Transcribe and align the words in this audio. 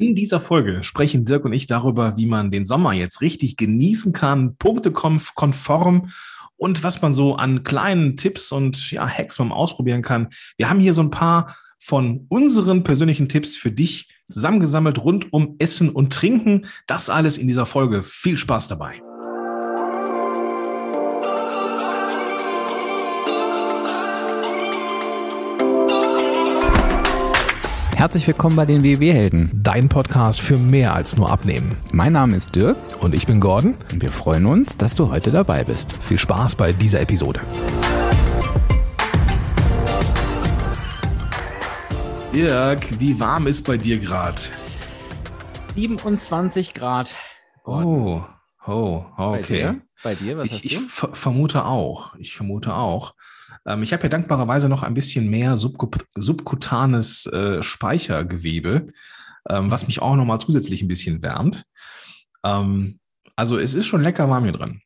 In 0.00 0.14
dieser 0.14 0.40
Folge 0.40 0.82
sprechen 0.82 1.26
Dirk 1.26 1.44
und 1.44 1.52
ich 1.52 1.66
darüber, 1.66 2.16
wie 2.16 2.24
man 2.24 2.50
den 2.50 2.64
Sommer 2.64 2.94
jetzt 2.94 3.20
richtig 3.20 3.58
genießen 3.58 4.14
kann, 4.14 4.56
punktekonform 4.56 6.10
und 6.56 6.82
was 6.82 7.02
man 7.02 7.12
so 7.12 7.36
an 7.36 7.64
kleinen 7.64 8.16
Tipps 8.16 8.50
und 8.50 8.92
ja, 8.92 9.06
Hacks 9.06 9.36
beim 9.36 9.52
Ausprobieren 9.52 10.00
kann. 10.00 10.30
Wir 10.56 10.70
haben 10.70 10.80
hier 10.80 10.94
so 10.94 11.02
ein 11.02 11.10
paar 11.10 11.54
von 11.78 12.24
unseren 12.30 12.82
persönlichen 12.82 13.28
Tipps 13.28 13.58
für 13.58 13.72
dich 13.72 14.08
zusammengesammelt 14.26 15.04
rund 15.04 15.34
um 15.34 15.56
Essen 15.58 15.90
und 15.90 16.14
Trinken. 16.14 16.64
Das 16.86 17.10
alles 17.10 17.36
in 17.36 17.46
dieser 17.46 17.66
Folge. 17.66 18.02
Viel 18.02 18.38
Spaß 18.38 18.68
dabei. 18.68 19.02
Herzlich 28.00 28.26
willkommen 28.26 28.56
bei 28.56 28.64
den 28.64 28.82
WW-Helden. 28.82 29.50
Dein 29.62 29.90
Podcast 29.90 30.40
für 30.40 30.56
mehr 30.56 30.94
als 30.94 31.18
nur 31.18 31.30
Abnehmen. 31.30 31.76
Mein 31.92 32.14
Name 32.14 32.34
ist 32.34 32.56
Dirk 32.56 32.78
und 33.02 33.14
ich 33.14 33.26
bin 33.26 33.40
Gordon. 33.40 33.74
Und 33.92 34.00
wir 34.00 34.10
freuen 34.10 34.46
uns, 34.46 34.78
dass 34.78 34.94
du 34.94 35.10
heute 35.10 35.30
dabei 35.30 35.64
bist. 35.64 35.92
Viel 36.02 36.16
Spaß 36.16 36.56
bei 36.56 36.72
dieser 36.72 37.02
Episode. 37.02 37.40
Dirk, 42.32 42.98
wie 42.98 43.20
warm 43.20 43.46
ist 43.46 43.66
bei 43.66 43.76
dir 43.76 43.98
gerade? 43.98 44.40
27 45.74 46.72
Grad. 46.72 47.14
Oh, 47.66 48.22
oh, 48.66 49.04
okay. 49.16 49.38
Bei 49.38 49.42
dir? 49.42 49.82
Bei 50.02 50.14
dir? 50.14 50.38
Was 50.38 50.46
ich, 50.46 50.52
hast 50.52 50.64
du? 50.64 50.68
Ich 50.68 51.18
vermute 51.18 51.64
auch. 51.64 52.14
Ich 52.16 52.34
vermute 52.34 52.74
auch. 52.74 53.14
Ähm, 53.66 53.82
ich 53.82 53.92
habe 53.92 54.02
ja 54.04 54.08
dankbarerweise 54.08 54.68
noch 54.68 54.82
ein 54.82 54.94
bisschen 54.94 55.28
mehr 55.28 55.56
subkut 55.56 56.06
subkutanes 56.14 57.26
äh, 57.26 57.62
Speichergewebe, 57.62 58.86
ähm, 59.48 59.70
was 59.70 59.86
mich 59.86 60.02
auch 60.02 60.16
nochmal 60.16 60.40
zusätzlich 60.40 60.82
ein 60.82 60.88
bisschen 60.88 61.22
wärmt. 61.22 61.64
Ähm, 62.44 62.98
also 63.36 63.58
es 63.58 63.74
ist 63.74 63.86
schon 63.86 64.02
lecker 64.02 64.28
warm 64.28 64.44
hier 64.44 64.52
drin. 64.52 64.82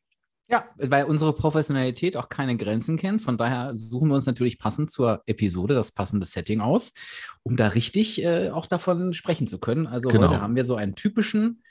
Ja, 0.47 0.65
weil 0.77 1.05
unsere 1.05 1.33
Professionalität 1.33 2.15
auch 2.15 2.29
keine 2.29 2.55
Grenzen 2.55 2.97
kennt. 2.97 3.23
Von 3.23 3.35
daher 3.35 3.75
suchen 3.75 4.09
wir 4.09 4.15
uns 4.15 4.27
natürlich 4.27 4.59
passend 4.59 4.91
zur 4.91 5.23
Episode 5.25 5.73
das 5.73 5.91
passende 5.91 6.25
Setting 6.25 6.61
aus, 6.61 6.93
um 7.41 7.55
da 7.55 7.69
richtig 7.69 8.23
äh, 8.23 8.51
auch 8.51 8.67
davon 8.67 9.15
sprechen 9.15 9.47
zu 9.47 9.59
können. 9.59 9.87
Also 9.87 10.09
genau. 10.09 10.29
heute 10.29 10.41
haben 10.41 10.55
wir 10.55 10.63
so 10.63 10.75
einen 10.75 10.93
typischen 10.93 11.63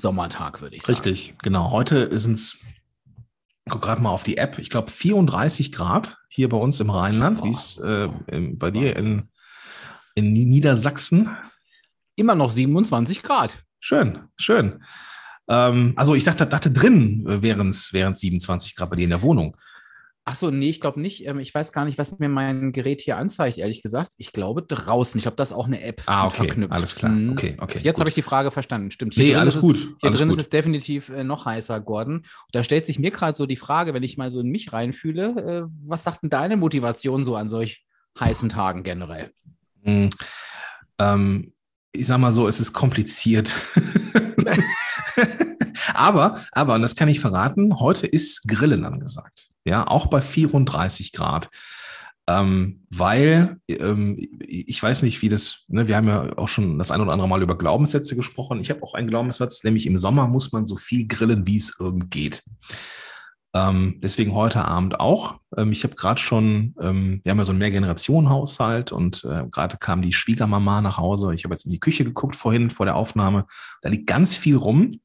Sommertag, 0.00 0.60
würde 0.60 0.76
ich 0.76 0.82
sagen. 0.82 0.92
Richtig, 0.92 1.34
genau. 1.42 1.70
Heute 1.70 2.18
sind 2.18 2.34
es 2.34 2.60
guck 3.70 3.82
gerade 3.82 4.02
mal 4.02 4.10
auf 4.10 4.22
die 4.22 4.36
App, 4.36 4.58
ich 4.58 4.68
glaube 4.68 4.90
34 4.90 5.72
Grad 5.72 6.18
hier 6.28 6.48
bei 6.48 6.56
uns 6.56 6.80
im 6.80 6.90
Rheinland. 6.90 7.42
Wie 7.42 7.48
ist 7.48 7.78
äh, 7.78 8.08
bei 8.54 8.70
dir 8.70 8.96
in, 8.96 9.28
in 10.14 10.32
Niedersachsen? 10.32 11.36
Immer 12.16 12.34
noch 12.34 12.50
27 12.50 13.22
Grad. 13.22 13.64
Schön, 13.78 14.28
schön. 14.36 14.82
Ähm, 15.48 15.94
also 15.96 16.14
ich 16.14 16.24
dachte, 16.24 16.46
dachte 16.46 16.70
drin 16.70 17.22
wären 17.24 17.70
es 17.70 17.88
27 17.88 18.76
Grad 18.76 18.90
bei 18.90 18.96
dir 18.96 19.04
in 19.04 19.10
der 19.10 19.22
Wohnung. 19.22 19.56
Ach 20.26 20.36
so, 20.36 20.50
nee, 20.50 20.68
ich 20.68 20.80
glaube 20.80 21.00
nicht. 21.00 21.26
Ähm, 21.26 21.38
ich 21.38 21.54
weiß 21.54 21.72
gar 21.72 21.84
nicht, 21.84 21.98
was 21.98 22.18
mir 22.18 22.28
mein 22.28 22.72
Gerät 22.72 23.00
hier 23.00 23.16
anzeigt, 23.16 23.58
ehrlich 23.58 23.82
gesagt. 23.82 24.12
Ich 24.18 24.32
glaube 24.32 24.62
draußen. 24.62 25.18
Ich 25.18 25.22
glaube, 25.22 25.36
das 25.36 25.50
ist 25.50 25.56
auch 25.56 25.66
eine 25.66 25.82
App. 25.82 26.02
Ah, 26.06 26.26
okay. 26.26 26.44
Verknüpft. 26.44 26.72
Alles 26.72 26.94
klar. 26.94 27.10
Mhm. 27.10 27.32
Okay, 27.32 27.56
okay. 27.58 27.80
Jetzt 27.82 27.98
habe 27.98 28.08
ich 28.10 28.14
die 28.14 28.22
Frage 28.22 28.50
verstanden. 28.50 28.90
Stimmt. 28.90 29.14
Hier 29.14 29.24
nee, 29.24 29.34
alles 29.34 29.60
gut. 29.60 29.76
Es, 29.76 29.82
hier 29.82 29.94
alles 30.02 30.18
drin 30.18 30.28
gut. 30.28 30.38
ist 30.38 30.44
es 30.44 30.50
definitiv 30.50 31.08
äh, 31.08 31.24
noch 31.24 31.46
heißer, 31.46 31.80
Gordon. 31.80 32.16
Und 32.16 32.26
da 32.52 32.62
stellt 32.62 32.86
sich 32.86 32.98
mir 32.98 33.10
gerade 33.10 33.36
so 33.36 33.46
die 33.46 33.56
Frage, 33.56 33.94
wenn 33.94 34.02
ich 34.02 34.18
mal 34.18 34.30
so 34.30 34.40
in 34.40 34.48
mich 34.48 34.72
reinfühle, 34.72 35.64
äh, 35.64 35.68
was 35.82 36.04
sagt 36.04 36.22
denn 36.22 36.30
deine 36.30 36.56
Motivation 36.56 37.24
so 37.24 37.34
an 37.36 37.48
solch 37.48 37.84
heißen 38.18 38.50
Tagen 38.50 38.82
generell? 38.82 39.30
Mhm. 39.82 40.10
Ähm, 40.98 41.52
ich 41.92 42.06
sag 42.06 42.18
mal 42.18 42.32
so, 42.32 42.46
es 42.46 42.60
ist 42.60 42.72
kompliziert. 42.72 43.54
aber, 46.00 46.40
aber, 46.52 46.74
und 46.74 46.82
das 46.82 46.96
kann 46.96 47.08
ich 47.08 47.20
verraten, 47.20 47.78
heute 47.78 48.06
ist 48.06 48.48
Grillen 48.48 48.84
angesagt 48.84 49.50
ja, 49.64 49.86
auch 49.86 50.06
bei 50.06 50.20
34 50.20 51.12
Grad. 51.12 51.50
Ähm, 52.26 52.86
weil 52.90 53.56
ähm, 53.68 54.18
ich 54.46 54.80
weiß 54.80 55.02
nicht, 55.02 55.20
wie 55.22 55.28
das, 55.28 55.64
ne, 55.68 55.88
wir 55.88 55.96
haben 55.96 56.06
ja 56.06 56.38
auch 56.38 56.48
schon 56.48 56.78
das 56.78 56.90
ein 56.90 57.00
oder 57.00 57.12
andere 57.12 57.28
Mal 57.28 57.42
über 57.42 57.58
Glaubenssätze 57.58 58.14
gesprochen. 58.14 58.60
Ich 58.60 58.70
habe 58.70 58.82
auch 58.82 58.94
einen 58.94 59.08
Glaubenssatz, 59.08 59.64
nämlich 59.64 59.86
im 59.86 59.98
Sommer 59.98 60.28
muss 60.28 60.52
man 60.52 60.66
so 60.66 60.76
viel 60.76 61.08
grillen, 61.08 61.46
wie 61.46 61.56
es 61.56 61.74
irgend 61.80 62.10
geht. 62.10 62.42
Ähm, 63.52 63.98
deswegen 64.00 64.34
heute 64.34 64.64
Abend 64.64 65.00
auch. 65.00 65.40
Ähm, 65.56 65.72
ich 65.72 65.82
habe 65.82 65.96
gerade 65.96 66.20
schon, 66.20 66.76
ähm, 66.80 67.20
wir 67.24 67.30
haben 67.30 67.38
ja 67.38 67.44
so 67.44 67.50
einen 67.50 67.58
Mehrgenerationenhaushalt 67.58 68.92
und 68.92 69.24
äh, 69.24 69.46
gerade 69.50 69.76
kam 69.78 70.00
die 70.00 70.12
Schwiegermama 70.12 70.82
nach 70.82 70.98
Hause. 70.98 71.34
Ich 71.34 71.42
habe 71.42 71.54
jetzt 71.54 71.64
in 71.64 71.72
die 71.72 71.80
Küche 71.80 72.04
geguckt 72.04 72.36
vorhin 72.36 72.70
vor 72.70 72.86
der 72.86 72.94
Aufnahme. 72.94 73.46
Da 73.82 73.88
liegt 73.88 74.06
ganz 74.06 74.36
viel 74.36 74.54
rum, 74.54 75.00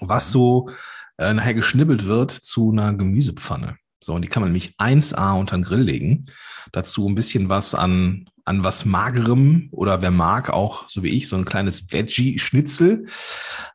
was 0.00 0.32
so 0.32 0.70
äh, 1.18 1.32
nachher 1.32 1.54
geschnibbelt 1.54 2.06
wird 2.06 2.30
zu 2.30 2.70
einer 2.70 2.94
Gemüsepfanne. 2.94 3.76
So, 4.02 4.14
und 4.14 4.22
die 4.22 4.28
kann 4.28 4.42
man 4.42 4.50
nämlich 4.50 4.74
1A 4.78 5.38
unter 5.38 5.56
den 5.56 5.64
Grill 5.64 5.82
legen. 5.82 6.24
Dazu 6.72 7.08
ein 7.08 7.14
bisschen 7.14 7.48
was 7.48 7.74
an, 7.74 8.28
an 8.44 8.64
was 8.64 8.84
Magerem 8.84 9.68
oder 9.70 10.02
wer 10.02 10.10
mag 10.10 10.50
auch, 10.50 10.88
so 10.88 11.02
wie 11.02 11.10
ich, 11.10 11.28
so 11.28 11.36
ein 11.36 11.44
kleines 11.44 11.92
Veggie-Schnitzel. 11.92 13.06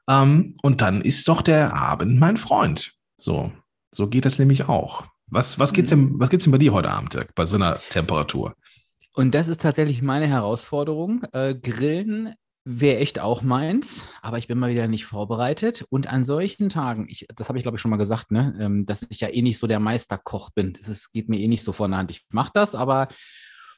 Ähm, 0.10 0.56
und 0.62 0.82
dann 0.82 1.02
ist 1.02 1.28
doch 1.28 1.42
der 1.42 1.76
Abend 1.76 2.20
mein 2.20 2.38
Freund. 2.38 2.94
So, 3.18 3.52
so 3.92 4.08
geht 4.08 4.26
das 4.26 4.40
nämlich 4.40 4.68
auch. 4.68 5.06
Was, 5.30 5.60
was 5.60 5.74
geht's 5.74 5.90
denn, 5.90 6.20
was 6.20 6.30
geht's 6.30 6.44
denn 6.44 6.52
bei 6.52 6.58
dir 6.58 6.74
heute 6.74 6.90
Abend, 6.90 7.14
Dirk, 7.14 7.34
bei 7.36 7.46
so 7.46 7.58
einer 7.58 7.80
Temperatur? 7.90 8.54
Und 9.14 9.34
das 9.34 9.48
ist 9.48 9.62
tatsächlich 9.62 10.02
meine 10.02 10.28
Herausforderung. 10.28 11.24
Äh, 11.34 11.56
Grillen 11.56 12.36
Wäre 12.70 12.98
echt 12.98 13.20
auch 13.20 13.44
meins, 13.44 14.06
aber 14.22 14.40
ich 14.40 14.48
bin 14.48 14.60
mal 14.60 14.70
wieder 14.70 14.90
nicht 14.90 15.06
vorbereitet. 15.06 15.86
Und 15.90 16.08
an 16.08 16.26
solchen 16.26 16.68
Tagen, 16.68 17.06
ich, 17.08 17.26
das 17.34 17.48
habe 17.48 17.58
ich 17.58 17.64
glaube 17.64 17.78
ich 17.78 17.82
schon 17.82 17.92
mal 17.92 17.96
gesagt, 17.96 18.30
ne, 18.30 18.58
ähm, 18.60 18.86
dass 18.86 19.08
ich 19.10 19.22
ja 19.22 19.30
eh 19.30 19.42
nicht 19.42 19.58
so 19.58 19.68
der 19.68 19.80
Meisterkoch 19.80 20.50
bin. 20.50 20.78
Es 20.78 21.14
geht 21.14 21.30
mir 21.30 21.40
eh 21.40 21.48
nicht 21.48 21.64
so 21.64 21.72
von 21.72 21.92
der 21.92 22.00
Hand. 22.00 22.12
Ich 22.12 22.26
mache 22.30 22.52
das, 22.54 22.76
aber 22.76 23.08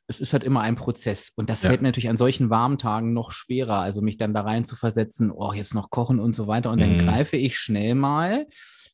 es 0.07 0.19
ist 0.19 0.33
halt 0.33 0.43
immer 0.43 0.61
ein 0.61 0.75
Prozess. 0.75 1.31
Und 1.35 1.51
das 1.51 1.61
ja. 1.61 1.69
fällt 1.69 1.83
mir 1.83 1.89
natürlich 1.89 2.09
an 2.09 2.17
solchen 2.17 2.49
warmen 2.49 2.79
Tagen 2.79 3.13
noch 3.13 3.31
schwerer. 3.31 3.77
Also 3.77 4.01
mich 4.01 4.17
dann 4.17 4.33
da 4.33 4.41
rein 4.41 4.65
zu 4.65 4.75
versetzen, 4.75 5.29
oh, 5.29 5.53
jetzt 5.53 5.75
noch 5.75 5.91
kochen 5.91 6.19
und 6.19 6.33
so 6.33 6.47
weiter. 6.47 6.71
Und 6.71 6.79
mhm. 6.79 6.97
dann 6.97 6.97
greife 6.97 7.37
ich 7.37 7.59
schnell 7.59 7.93
mal 7.93 8.47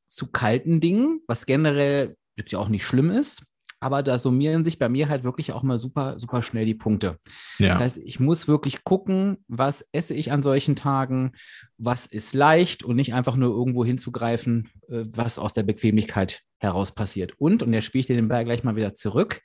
zu 0.08 0.28
kalten 0.28 0.82
Dingen, 0.82 1.22
was 1.26 1.46
generell 1.46 2.18
jetzt 2.36 2.52
ja 2.52 2.60
auch 2.60 2.68
nicht 2.68 2.86
schlimm 2.86 3.12
ist 3.12 3.46
aber 3.86 4.02
da 4.02 4.18
summieren 4.18 4.66
sich 4.66 4.80
bei 4.80 4.90
mir 4.90 5.10
halt 5.10 5.24
wirklich 5.24 5.52
auch 5.52 5.62
mal 5.62 5.78
super, 5.78 6.18
super 6.18 6.42
schnell 6.42 6.66
die 6.66 6.74
Punkte. 6.74 7.20
Ja. 7.60 7.70
Das 7.70 7.80
heißt, 7.80 7.98
ich 8.00 8.20
muss 8.20 8.48
wirklich 8.48 8.84
gucken, 8.84 9.38
was 9.48 9.88
esse 9.92 10.16
ich 10.16 10.32
an 10.32 10.42
solchen 10.42 10.76
Tagen, 10.76 11.34
was 11.78 12.08
ist 12.08 12.34
leicht 12.34 12.82
und 12.82 12.96
nicht 12.96 13.14
einfach 13.14 13.36
nur 13.36 13.52
irgendwo 13.52 13.86
hinzugreifen, 13.86 14.72
äh, 14.88 15.04
was 15.12 15.38
aus 15.38 15.54
der 15.54 15.62
Bequemlichkeit 15.62 16.42
heraus 16.58 16.94
passiert. 16.94 17.40
Und, 17.40 17.62
und 17.62 17.74
jetzt 17.74 17.86
spiele 17.86 18.00
ich 18.00 18.08
den 18.08 18.28
Ball 18.28 18.44
gleich 18.44 18.64
mal 18.64 18.76
wieder 18.76 18.96
zurück. 18.96 19.44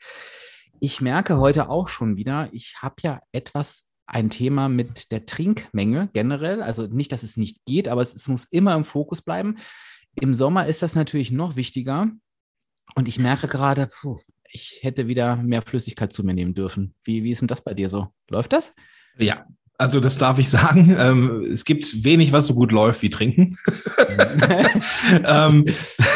Ich 0.80 1.02
merke 1.02 1.36
heute 1.36 1.68
auch 1.68 1.88
schon 1.88 2.16
wieder, 2.16 2.48
ich 2.52 2.76
habe 2.80 2.94
ja 3.02 3.20
etwas 3.32 3.90
ein 4.06 4.30
Thema 4.30 4.70
mit 4.70 5.12
der 5.12 5.26
Trinkmenge 5.26 6.08
generell. 6.14 6.62
Also 6.62 6.86
nicht, 6.86 7.12
dass 7.12 7.24
es 7.24 7.36
nicht 7.36 7.62
geht, 7.66 7.88
aber 7.88 8.00
es, 8.00 8.14
es 8.14 8.26
muss 8.26 8.46
immer 8.46 8.74
im 8.74 8.86
Fokus 8.86 9.20
bleiben. 9.20 9.56
Im 10.18 10.32
Sommer 10.32 10.64
ist 10.64 10.80
das 10.80 10.94
natürlich 10.94 11.30
noch 11.30 11.56
wichtiger, 11.56 12.10
und 12.94 13.08
ich 13.08 13.18
merke 13.18 13.48
gerade, 13.48 13.88
puh, 13.88 14.18
ich 14.52 14.80
hätte 14.82 15.06
wieder 15.06 15.36
mehr 15.36 15.62
Flüssigkeit 15.62 16.12
zu 16.12 16.24
mir 16.24 16.34
nehmen 16.34 16.54
dürfen. 16.54 16.94
Wie, 17.04 17.24
wie 17.24 17.30
ist 17.30 17.40
denn 17.40 17.48
das 17.48 17.62
bei 17.62 17.74
dir 17.74 17.88
so? 17.88 18.08
Läuft 18.28 18.52
das? 18.52 18.74
Ja, 19.18 19.46
also 19.78 20.00
das 20.00 20.18
darf 20.18 20.38
ich 20.38 20.50
sagen. 20.50 20.94
Ähm, 20.98 21.42
es 21.50 21.64
gibt 21.64 22.04
wenig, 22.04 22.32
was 22.32 22.46
so 22.46 22.54
gut 22.54 22.72
läuft 22.72 23.02
wie 23.02 23.10
Trinken. 23.10 23.56
ähm, 25.24 25.64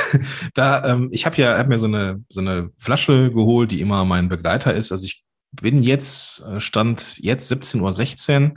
da, 0.55 0.85
ähm, 0.85 1.09
ich 1.13 1.27
habe 1.27 1.37
ja 1.37 1.57
hab 1.57 1.69
mir 1.69 1.79
so 1.79 1.87
eine, 1.87 2.23
so 2.29 2.41
eine 2.41 2.71
Flasche 2.79 3.31
geholt, 3.31 3.71
die 3.71 3.81
immer 3.81 4.05
mein 4.05 4.29
Begleiter 4.29 4.75
ist. 4.75 4.93
Also 4.93 5.07
ich 5.07 5.25
bin 5.53 5.83
jetzt, 5.83 6.43
äh, 6.43 6.61
stand 6.61 7.19
jetzt 7.19 7.51
17.16 7.53 8.51
Uhr, 8.51 8.55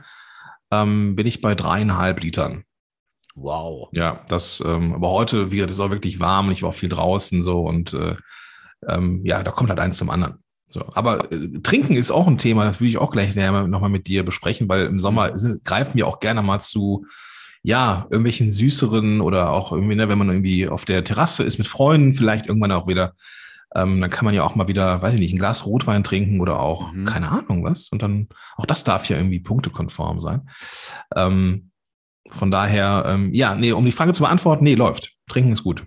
ähm, 0.72 1.16
bin 1.16 1.28
ich 1.28 1.42
bei 1.42 1.56
dreieinhalb 1.56 2.22
Litern. 2.22 2.64
Wow. 3.36 3.90
Ja, 3.92 4.26
das, 4.30 4.64
ähm, 4.66 4.96
aber 4.96 5.12
heute 5.12 5.52
wird 5.52 5.70
es 5.70 5.80
auch 5.80 5.92
wirklich 5.92 6.20
warm 6.20 6.48
und 6.48 6.54
ich 6.54 6.64
war 6.64 6.70
auch 6.70 6.76
viel 6.76 6.90
draußen 6.90 7.44
so 7.44 7.62
und 7.62 7.94
äh, 7.94 8.16
ähm, 8.88 9.22
ja, 9.24 9.44
da 9.44 9.52
kommt 9.52 9.70
halt 9.70 9.80
eins 9.80 9.98
zum 9.98 10.10
anderen. 10.10 10.44
So, 10.68 10.84
aber 10.94 11.32
äh, 11.32 11.60
Trinken 11.64 11.96
ist 11.96 12.12
auch 12.12 12.28
ein 12.28 12.38
Thema, 12.38 12.66
das 12.66 12.82
will 12.82 12.90
ich 12.90 12.98
auch 12.98 13.12
gleich 13.12 13.36
nochmal 13.36 13.90
mit 13.90 14.08
dir 14.08 14.24
besprechen, 14.24 14.68
weil 14.68 14.86
im 14.86 15.00
Sommer 15.00 15.32
mhm. 15.32 15.38
sind, 15.38 15.64
greifen 15.64 15.96
wir 15.96 16.08
auch 16.08 16.20
gerne 16.20 16.42
mal 16.42 16.60
zu, 16.60 17.06
ja, 17.64 18.08
irgendwelchen 18.10 18.52
süßeren 18.52 19.22
oder 19.22 19.52
auch 19.52 19.72
irgendwie, 19.72 19.96
ne, 19.96 20.10
wenn 20.10 20.18
man 20.18 20.30
irgendwie 20.30 20.68
auf 20.68 20.86
der 20.86 21.04
Terrasse 21.04 21.44
ist 21.44 21.58
mit 21.58 21.68
Freunden, 21.68 22.14
vielleicht 22.14 22.48
irgendwann 22.48 22.72
auch 22.72 22.88
wieder, 22.88 23.14
ähm, 23.76 24.00
dann 24.00 24.10
kann 24.10 24.26
man 24.26 24.34
ja 24.34 24.44
auch 24.44 24.56
mal 24.56 24.68
wieder, 24.68 25.02
weiß 25.02 25.14
ich 25.16 25.20
nicht, 25.20 25.34
ein 25.34 25.40
Glas 25.40 25.66
Rotwein 25.66 26.04
trinken 26.04 26.40
oder 26.40 26.60
auch, 26.60 26.94
mhm. 26.94 27.06
keine 27.06 27.30
Ahnung 27.30 27.64
was. 27.64 27.90
Und 27.90 28.02
dann, 28.02 28.28
auch 28.56 28.66
das 28.66 28.84
darf 28.84 29.08
ja 29.10 29.18
irgendwie 29.18 29.40
punktekonform 29.40 30.20
sein. 30.20 30.50
Ähm, 31.16 31.72
von 32.32 32.52
daher, 32.52 33.06
ähm, 33.08 33.34
ja, 33.34 33.56
nee, 33.56 33.72
um 33.72 33.86
die 33.86 33.92
Frage 33.92 34.14
zu 34.14 34.24
beantworten, 34.24 34.64
nee, 34.64 34.76
läuft. 34.76 35.14
Trinken 35.28 35.52
ist 35.52 35.64
gut. 35.64 35.86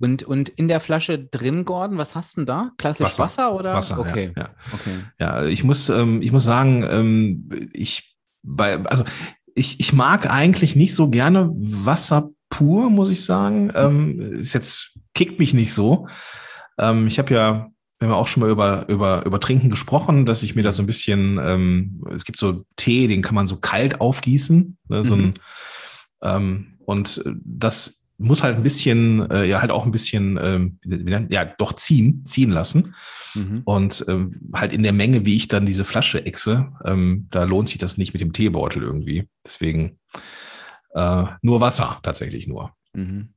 Und, 0.00 0.22
und 0.22 0.48
in 0.48 0.68
der 0.68 0.80
Flasche 0.80 1.18
drin, 1.18 1.64
Gordon, 1.64 1.98
was 1.98 2.14
hast 2.14 2.36
du 2.36 2.40
denn 2.40 2.46
da? 2.46 2.72
Klassisch 2.78 3.06
Wasser, 3.06 3.24
Wasser 3.24 3.54
oder? 3.54 3.74
Wasser, 3.74 3.98
okay. 3.98 4.32
Ja, 4.34 4.42
ja. 4.42 4.50
okay. 4.72 4.90
ja 5.18 5.44
ich 5.44 5.62
muss, 5.62 5.90
ähm, 5.90 6.22
ich 6.22 6.32
muss 6.32 6.44
sagen, 6.44 6.82
ähm, 6.88 7.68
ich 7.72 8.16
bei, 8.42 8.82
also 8.86 9.04
ich, 9.54 9.78
ich 9.78 9.92
mag 9.92 10.32
eigentlich 10.32 10.74
nicht 10.74 10.94
so 10.94 11.10
gerne 11.10 11.50
Wasser 11.54 12.30
pur, 12.48 12.90
muss 12.90 13.10
ich 13.10 13.24
sagen. 13.24 13.70
Ähm, 13.74 14.20
ist 14.32 14.54
jetzt 14.54 14.98
kickt 15.14 15.38
mich 15.38 15.54
nicht 15.54 15.74
so. 15.74 16.08
Ähm, 16.78 17.06
ich 17.06 17.18
habe 17.18 17.34
ja, 17.34 17.68
wir 17.98 18.08
haben 18.08 18.14
auch 18.14 18.26
schon 18.26 18.42
mal 18.42 18.50
über, 18.50 18.88
über, 18.88 19.26
über 19.26 19.40
Trinken 19.40 19.70
gesprochen, 19.70 20.24
dass 20.24 20.42
ich 20.42 20.54
mir 20.54 20.62
da 20.62 20.72
so 20.72 20.82
ein 20.82 20.86
bisschen, 20.86 21.38
ähm, 21.42 22.02
es 22.10 22.24
gibt 22.24 22.38
so 22.38 22.64
Tee, 22.76 23.06
den 23.06 23.22
kann 23.22 23.34
man 23.34 23.46
so 23.46 23.56
kalt 23.56 24.00
aufgießen. 24.00 24.78
Ne, 24.88 25.04
so 25.04 25.16
mhm. 25.16 25.24
ein, 25.24 25.34
ähm, 26.22 26.78
und 26.84 27.22
das 27.44 27.99
muss 28.20 28.42
halt 28.42 28.56
ein 28.56 28.62
bisschen, 28.62 29.30
äh, 29.30 29.44
ja, 29.44 29.60
halt 29.60 29.70
auch 29.70 29.86
ein 29.86 29.92
bisschen, 29.92 30.38
ähm, 30.40 31.26
ja, 31.30 31.44
doch 31.44 31.72
ziehen, 31.72 32.24
ziehen 32.26 32.50
lassen. 32.50 32.94
Mhm. 33.34 33.62
Und 33.64 34.04
ähm, 34.08 34.32
halt 34.52 34.72
in 34.72 34.82
der 34.82 34.92
Menge, 34.92 35.24
wie 35.24 35.36
ich 35.36 35.48
dann 35.48 35.66
diese 35.66 35.84
Flasche 35.84 36.24
exe, 36.26 36.72
ähm, 36.84 37.28
da 37.30 37.44
lohnt 37.44 37.68
sich 37.68 37.78
das 37.78 37.96
nicht 37.96 38.12
mit 38.12 38.20
dem 38.20 38.32
Teebeutel 38.32 38.82
irgendwie. 38.82 39.28
Deswegen 39.44 39.98
äh, 40.94 41.24
nur 41.42 41.60
Wasser, 41.60 41.98
tatsächlich 42.02 42.46
nur. 42.46 42.74
Mhm. 42.92 43.28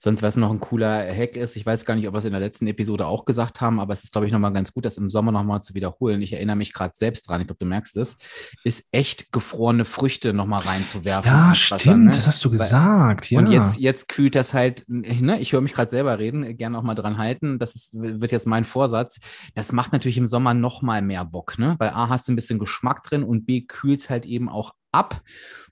Sonst, 0.00 0.22
was 0.22 0.36
noch 0.36 0.50
ein 0.50 0.60
cooler 0.60 1.06
Hack 1.14 1.36
ist, 1.36 1.56
ich 1.56 1.64
weiß 1.64 1.84
gar 1.84 1.94
nicht, 1.94 2.06
ob 2.06 2.14
wir 2.14 2.18
es 2.18 2.24
in 2.24 2.32
der 2.32 2.40
letzten 2.40 2.66
Episode 2.66 3.06
auch 3.06 3.24
gesagt 3.24 3.60
haben, 3.60 3.80
aber 3.80 3.92
es 3.92 4.04
ist, 4.04 4.12
glaube 4.12 4.26
ich, 4.26 4.32
nochmal 4.32 4.52
ganz 4.52 4.72
gut, 4.72 4.84
das 4.84 4.98
im 4.98 5.08
Sommer 5.08 5.32
nochmal 5.32 5.62
zu 5.62 5.74
wiederholen. 5.74 6.22
Ich 6.22 6.32
erinnere 6.32 6.56
mich 6.56 6.72
gerade 6.72 6.92
selbst 6.94 7.28
dran, 7.28 7.40
ich 7.40 7.46
glaube, 7.46 7.58
du 7.58 7.66
merkst 7.66 7.96
es, 7.96 8.18
ist 8.62 8.88
echt 8.92 9.32
gefrorene 9.32 9.84
Früchte 9.84 10.32
nochmal 10.32 10.60
reinzuwerfen. 10.60 11.30
Ja, 11.30 11.54
stimmt, 11.54 11.80
Wasser, 11.80 11.96
ne? 11.96 12.10
das 12.10 12.26
hast 12.26 12.44
du 12.44 12.50
gesagt. 12.50 13.30
Ja. 13.30 13.38
Und 13.38 13.50
jetzt, 13.50 13.78
jetzt 13.78 14.08
kühlt 14.08 14.34
das 14.34 14.52
halt, 14.54 14.84
ne? 14.88 15.40
ich 15.40 15.52
höre 15.52 15.60
mich 15.60 15.74
gerade 15.74 15.90
selber 15.90 16.18
reden, 16.18 16.56
gerne 16.56 16.78
auch 16.78 16.82
mal 16.82 16.94
dran 16.94 17.18
halten. 17.18 17.58
Das 17.58 17.74
ist, 17.74 17.94
wird 17.94 18.32
jetzt 18.32 18.46
mein 18.46 18.64
Vorsatz. 18.64 19.18
Das 19.54 19.72
macht 19.72 19.92
natürlich 19.92 20.18
im 20.18 20.26
Sommer 20.26 20.54
nochmal 20.54 21.02
mehr 21.02 21.24
Bock, 21.24 21.58
ne? 21.58 21.76
weil 21.78 21.90
A, 21.90 22.08
hast 22.08 22.28
du 22.28 22.32
ein 22.32 22.36
bisschen 22.36 22.58
Geschmack 22.58 23.02
drin 23.02 23.22
und 23.22 23.46
B, 23.46 23.62
kühlt 23.62 24.00
es 24.00 24.10
halt 24.10 24.26
eben 24.26 24.48
auch 24.48 24.74
ab. 24.92 25.22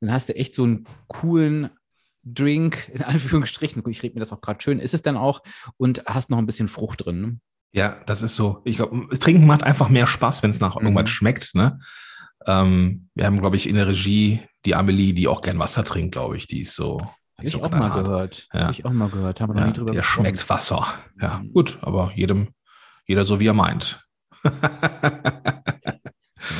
Dann 0.00 0.12
hast 0.12 0.28
du 0.28 0.36
echt 0.36 0.54
so 0.54 0.64
einen 0.64 0.86
coolen 1.08 1.70
Drink, 2.24 2.90
in 2.92 3.02
Anführungsstrichen, 3.02 3.82
ich 3.88 4.02
rede 4.02 4.14
mir 4.14 4.20
das 4.20 4.32
auch 4.32 4.40
gerade 4.40 4.60
schön, 4.60 4.80
ist 4.80 4.94
es 4.94 5.02
denn 5.02 5.16
auch 5.16 5.42
und 5.76 6.04
hast 6.06 6.30
noch 6.30 6.38
ein 6.38 6.46
bisschen 6.46 6.68
Frucht 6.68 7.04
drin. 7.04 7.20
Ne? 7.20 7.40
Ja, 7.72 8.00
das 8.06 8.22
ist 8.22 8.36
so. 8.36 8.60
Ich 8.64 8.76
glaube, 8.76 9.08
Trinken 9.18 9.46
macht 9.46 9.62
einfach 9.62 9.88
mehr 9.88 10.06
Spaß, 10.06 10.42
wenn 10.42 10.50
es 10.50 10.60
nach 10.60 10.76
mhm. 10.76 10.86
irgendwas 10.86 11.10
schmeckt. 11.10 11.54
Ne? 11.54 11.80
Ähm, 12.46 13.08
wir 13.14 13.26
haben, 13.26 13.40
glaube 13.40 13.56
ich, 13.56 13.68
in 13.68 13.76
der 13.76 13.88
Regie 13.88 14.40
die 14.64 14.74
Amelie, 14.74 15.14
die 15.14 15.28
auch 15.28 15.40
gern 15.40 15.58
Wasser 15.58 15.84
trinkt, 15.84 16.12
glaube 16.12 16.36
ich. 16.36 16.46
Die 16.46 16.60
ist 16.60 16.74
so. 16.74 17.00
Habe 17.38 17.48
ich 17.48 17.56
auch 17.56 17.70
mal 17.70 18.02
gehört. 18.02 18.48
Ja. 18.52 18.60
Habe 18.60 18.72
ich 18.72 18.84
auch 18.84 18.92
mal 18.92 19.08
gehört. 19.08 19.40
Haben 19.40 19.54
wir 19.54 19.62
ja, 19.62 19.66
nie 19.68 19.72
drüber 19.72 19.92
der 19.92 20.02
gesprochen. 20.02 20.26
schmeckt 20.26 20.48
Wasser. 20.48 20.86
Ja, 21.20 21.38
mhm. 21.38 21.52
gut, 21.52 21.78
aber 21.80 22.12
jedem, 22.14 22.48
jeder 23.06 23.24
so, 23.24 23.40
wie 23.40 23.46
er 23.46 23.54
meint. 23.54 24.06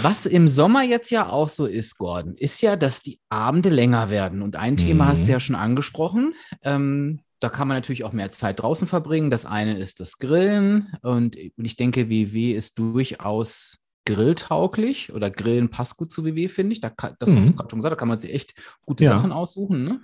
Was 0.02 0.26
im 0.26 0.48
Sommer 0.48 0.82
jetzt 0.82 1.10
ja 1.10 1.28
auch 1.28 1.48
so 1.48 1.66
ist, 1.66 1.98
Gordon, 1.98 2.34
ist 2.36 2.60
ja, 2.60 2.76
dass 2.76 3.02
die 3.02 3.20
Abende 3.28 3.68
länger 3.68 4.10
werden. 4.10 4.42
Und 4.42 4.56
ein 4.56 4.76
Thema 4.76 5.08
hast 5.08 5.22
du 5.22 5.26
mhm. 5.26 5.32
ja 5.32 5.40
schon 5.40 5.56
angesprochen. 5.56 6.34
Ähm, 6.62 7.20
da 7.40 7.48
kann 7.48 7.66
man 7.66 7.76
natürlich 7.76 8.04
auch 8.04 8.12
mehr 8.12 8.30
Zeit 8.30 8.62
draußen 8.62 8.86
verbringen. 8.86 9.30
Das 9.30 9.46
eine 9.46 9.76
ist 9.76 9.98
das 9.98 10.18
Grillen. 10.18 10.92
Und 11.02 11.36
ich 11.36 11.76
denke, 11.76 12.08
WW 12.08 12.52
ist 12.52 12.78
durchaus 12.78 13.78
grilltauglich 14.04 15.12
oder 15.12 15.30
Grillen 15.30 15.70
passt 15.70 15.96
gut 15.96 16.12
zu 16.12 16.24
WW, 16.24 16.48
finde 16.48 16.72
ich. 16.72 16.80
Da 16.80 16.90
kann, 16.90 17.14
das 17.18 17.30
mhm. 17.30 17.36
hast 17.36 17.46
du 17.46 17.52
mhm. 17.52 17.56
gerade 17.56 17.70
schon 17.70 17.78
gesagt, 17.78 17.92
da 17.92 17.96
kann 17.96 18.08
man 18.08 18.18
sich 18.18 18.32
echt 18.32 18.54
gute 18.84 19.04
ja. 19.04 19.10
Sachen 19.10 19.32
aussuchen. 19.32 19.84
Ne? 19.84 20.00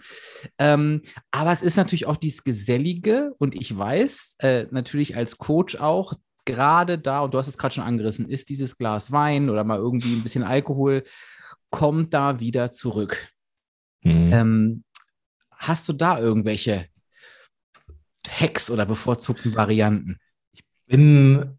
Ähm, 0.58 1.02
aber 1.30 1.52
es 1.52 1.62
ist 1.62 1.76
natürlich 1.76 2.06
auch 2.06 2.16
dieses 2.16 2.44
Gesellige 2.44 3.34
und 3.38 3.54
ich 3.54 3.76
weiß 3.76 4.36
äh, 4.38 4.66
natürlich 4.70 5.16
als 5.16 5.38
Coach 5.38 5.76
auch, 5.76 6.14
gerade 6.48 6.98
da, 6.98 7.20
und 7.20 7.34
du 7.34 7.38
hast 7.38 7.48
es 7.48 7.58
gerade 7.58 7.74
schon 7.74 7.84
angerissen, 7.84 8.28
ist 8.28 8.48
dieses 8.48 8.78
Glas 8.78 9.12
Wein 9.12 9.50
oder 9.50 9.64
mal 9.64 9.78
irgendwie 9.78 10.14
ein 10.14 10.22
bisschen 10.22 10.42
Alkohol, 10.42 11.04
kommt 11.70 12.14
da 12.14 12.40
wieder 12.40 12.72
zurück. 12.72 13.28
Mhm. 14.02 14.32
Ähm, 14.32 14.84
hast 15.52 15.88
du 15.88 15.92
da 15.92 16.18
irgendwelche 16.18 16.86
Hacks 18.26 18.70
oder 18.70 18.86
bevorzugten 18.86 19.54
Varianten? 19.54 20.18
Ich 20.52 20.64
bin, 20.86 21.58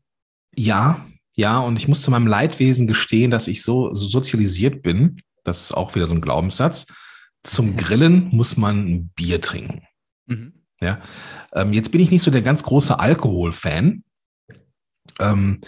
ja, 0.55 1.05
ja, 1.35 1.59
und 1.59 1.77
ich 1.77 1.87
muss 1.87 2.01
zu 2.01 2.11
meinem 2.11 2.27
Leidwesen 2.27 2.87
gestehen, 2.87 3.29
dass 3.31 3.47
ich 3.47 3.63
so, 3.63 3.93
so 3.93 4.07
sozialisiert 4.07 4.81
bin, 4.81 5.21
das 5.43 5.61
ist 5.61 5.71
auch 5.71 5.95
wieder 5.95 6.07
so 6.07 6.15
ein 6.15 6.21
Glaubenssatz, 6.21 6.87
zum 7.43 7.77
Grillen 7.77 8.29
muss 8.31 8.57
man 8.57 8.87
ein 8.87 9.09
Bier 9.15 9.39
trinken. 9.39 9.83
Mhm. 10.25 10.53
Ja, 10.81 11.01
ähm, 11.53 11.73
jetzt 11.73 11.91
bin 11.91 12.01
ich 12.01 12.09
nicht 12.09 12.23
so 12.23 12.31
der 12.31 12.41
ganz 12.41 12.63
große 12.63 12.97
Alkohol-Fan. 12.99 14.03
Ähm, 15.19 15.61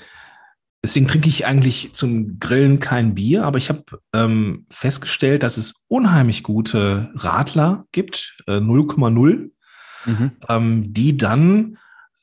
deswegen 0.83 1.07
trinke 1.07 1.29
ich 1.29 1.45
eigentlich 1.45 1.93
zum 1.93 2.39
Grillen 2.39 2.79
kein 2.79 3.15
Bier, 3.15 3.45
aber 3.45 3.57
ich 3.57 3.69
habe 3.69 3.83
ähm, 4.13 4.65
festgestellt, 4.69 5.43
dass 5.43 5.57
es 5.57 5.85
unheimlich 5.88 6.43
gute 6.43 7.11
Radler 7.15 7.85
gibt, 7.91 8.38
äh, 8.47 8.57
0,0, 8.57 9.51
mhm. 10.05 10.31
ähm, 10.49 10.93
die 10.93 11.17
dann 11.17 11.77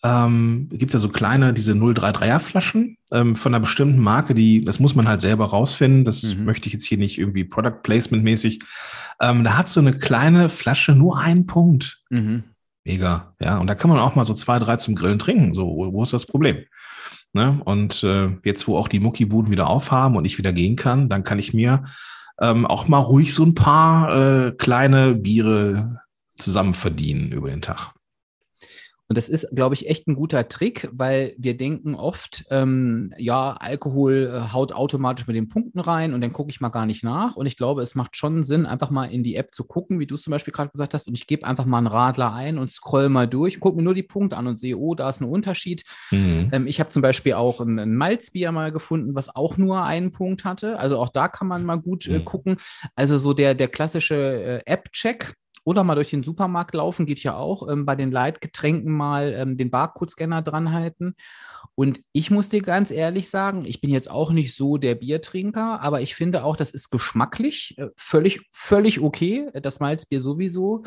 ähm, 0.04 0.68
gibt 0.70 0.92
ja 0.92 1.00
so 1.00 1.08
kleine, 1.08 1.52
diese 1.52 1.72
033er 1.72 2.38
Flaschen 2.38 2.98
ähm, 3.10 3.34
von 3.34 3.52
einer 3.52 3.60
bestimmten 3.60 3.98
Marke, 3.98 4.34
die, 4.34 4.64
das 4.64 4.78
muss 4.78 4.94
man 4.94 5.08
halt 5.08 5.20
selber 5.20 5.46
rausfinden. 5.46 6.04
Das 6.04 6.22
mhm. 6.22 6.44
möchte 6.44 6.68
ich 6.68 6.72
jetzt 6.72 6.86
hier 6.86 6.98
nicht 6.98 7.18
irgendwie 7.18 7.44
Product 7.44 7.82
Placement 7.82 8.22
mäßig. 8.22 8.60
Ähm, 9.20 9.42
da 9.42 9.56
hat 9.56 9.68
so 9.68 9.80
eine 9.80 9.98
kleine 9.98 10.50
Flasche 10.50 10.92
nur 10.92 11.18
einen 11.18 11.46
Punkt. 11.46 12.00
Mhm. 12.10 12.44
Mega, 12.84 13.34
ja. 13.40 13.58
Und 13.58 13.66
da 13.66 13.74
kann 13.74 13.90
man 13.90 13.98
auch 13.98 14.14
mal 14.14 14.24
so 14.24 14.34
zwei, 14.34 14.58
drei 14.60 14.76
zum 14.76 14.94
Grillen 14.94 15.18
trinken. 15.18 15.52
So, 15.52 15.66
wo 15.66 16.02
ist 16.02 16.12
das 16.12 16.26
Problem? 16.26 16.58
Ne? 17.32 17.60
Und 17.64 18.02
äh, 18.04 18.30
jetzt, 18.44 18.66
wo 18.68 18.76
auch 18.76 18.88
die 18.88 19.00
Muckibuden 19.00 19.50
wieder 19.50 19.68
aufhaben 19.68 20.16
und 20.16 20.24
ich 20.24 20.38
wieder 20.38 20.52
gehen 20.52 20.76
kann, 20.76 21.08
dann 21.08 21.24
kann 21.24 21.38
ich 21.38 21.54
mir 21.54 21.84
ähm, 22.40 22.66
auch 22.66 22.88
mal 22.88 22.98
ruhig 22.98 23.34
so 23.34 23.44
ein 23.44 23.54
paar 23.54 24.46
äh, 24.46 24.52
kleine 24.52 25.14
Biere 25.14 26.00
zusammen 26.36 26.74
verdienen 26.74 27.32
über 27.32 27.50
den 27.50 27.62
Tag. 27.62 27.92
Und 29.08 29.16
das 29.16 29.30
ist, 29.30 29.56
glaube 29.56 29.74
ich, 29.74 29.88
echt 29.88 30.06
ein 30.06 30.14
guter 30.14 30.48
Trick, 30.48 30.86
weil 30.92 31.34
wir 31.38 31.56
denken 31.56 31.94
oft, 31.94 32.44
ähm, 32.50 33.14
ja, 33.16 33.54
Alkohol 33.54 34.30
äh, 34.30 34.52
haut 34.52 34.72
automatisch 34.72 35.26
mit 35.26 35.34
den 35.34 35.48
Punkten 35.48 35.80
rein 35.80 36.12
und 36.12 36.20
dann 36.20 36.34
gucke 36.34 36.50
ich 36.50 36.60
mal 36.60 36.68
gar 36.68 36.84
nicht 36.84 37.02
nach. 37.02 37.34
Und 37.36 37.46
ich 37.46 37.56
glaube, 37.56 37.80
es 37.80 37.94
macht 37.94 38.18
schon 38.18 38.42
Sinn, 38.42 38.66
einfach 38.66 38.90
mal 38.90 39.06
in 39.06 39.22
die 39.22 39.36
App 39.36 39.54
zu 39.54 39.64
gucken, 39.64 39.98
wie 39.98 40.06
du 40.06 40.16
es 40.16 40.22
zum 40.22 40.32
Beispiel 40.32 40.52
gerade 40.52 40.70
gesagt 40.70 40.92
hast. 40.92 41.08
Und 41.08 41.14
ich 41.14 41.26
gebe 41.26 41.46
einfach 41.46 41.64
mal 41.64 41.78
einen 41.78 41.86
Radler 41.86 42.34
ein 42.34 42.58
und 42.58 42.70
scroll 42.70 43.08
mal 43.08 43.26
durch, 43.26 43.60
gucke 43.60 43.78
mir 43.78 43.82
nur 43.82 43.94
die 43.94 44.02
Punkte 44.02 44.36
an 44.36 44.46
und 44.46 44.58
sehe, 44.58 44.76
oh, 44.76 44.94
da 44.94 45.08
ist 45.08 45.22
ein 45.22 45.28
Unterschied. 45.28 45.84
Mhm. 46.10 46.50
Ähm, 46.52 46.66
ich 46.66 46.78
habe 46.78 46.90
zum 46.90 47.00
Beispiel 47.00 47.32
auch 47.32 47.62
ein, 47.62 47.78
ein 47.78 47.94
Malzbier 47.94 48.52
mal 48.52 48.72
gefunden, 48.72 49.14
was 49.14 49.34
auch 49.34 49.56
nur 49.56 49.84
einen 49.84 50.12
Punkt 50.12 50.44
hatte. 50.44 50.78
Also 50.78 50.98
auch 50.98 51.08
da 51.08 51.28
kann 51.28 51.48
man 51.48 51.64
mal 51.64 51.76
gut 51.76 52.06
äh, 52.06 52.18
mhm. 52.18 52.24
gucken. 52.26 52.56
Also 52.94 53.16
so 53.16 53.32
der, 53.32 53.54
der 53.54 53.68
klassische 53.68 54.16
äh, 54.16 54.70
App-Check, 54.70 55.34
oder 55.68 55.84
mal 55.84 55.96
durch 55.96 56.08
den 56.08 56.22
Supermarkt 56.22 56.74
laufen, 56.74 57.04
geht 57.04 57.22
ja 57.22 57.36
auch. 57.36 57.68
Ähm, 57.68 57.84
bei 57.84 57.94
den 57.94 58.10
Leitgetränken 58.10 58.90
mal 58.90 59.34
ähm, 59.34 59.54
den 59.54 59.70
Barcode-Scanner 59.70 60.40
dranhalten. 60.40 61.14
Und 61.74 62.00
ich 62.12 62.30
muss 62.30 62.48
dir 62.48 62.62
ganz 62.62 62.90
ehrlich 62.90 63.28
sagen, 63.28 63.66
ich 63.66 63.82
bin 63.82 63.90
jetzt 63.90 64.10
auch 64.10 64.30
nicht 64.32 64.56
so 64.56 64.78
der 64.78 64.94
Biertrinker, 64.94 65.82
aber 65.82 66.00
ich 66.00 66.14
finde 66.14 66.42
auch, 66.42 66.56
das 66.56 66.70
ist 66.70 66.88
geschmacklich 66.88 67.76
äh, 67.76 67.88
völlig, 67.98 68.40
völlig 68.50 69.02
okay. 69.02 69.50
Das 69.62 69.78
Malzbier 69.78 70.22
sowieso. 70.22 70.84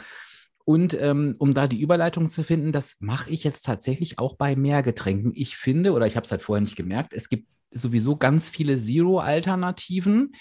Und 0.65 1.00
ähm, 1.00 1.35
um 1.38 1.53
da 1.53 1.67
die 1.67 1.79
Überleitung 1.79 2.27
zu 2.27 2.43
finden, 2.43 2.71
das 2.71 2.95
mache 3.01 3.29
ich 3.29 3.43
jetzt 3.43 3.67
tatsächlich 3.67 4.17
auch 4.17 4.35
bei 4.35 4.55
Mehrgetränken. 4.55 5.31
Ich 5.35 5.57
finde, 5.57 5.91
oder 5.91 6.07
ich 6.07 6.15
habe 6.15 6.25
es 6.25 6.31
halt 6.31 6.41
vorher 6.41 6.61
nicht 6.61 6.75
gemerkt, 6.75 7.13
es 7.13 7.29
gibt 7.29 7.45
sowieso 7.71 8.15
ganz 8.15 8.49
viele 8.49 8.77
Zero-Alternativen, 8.77 10.33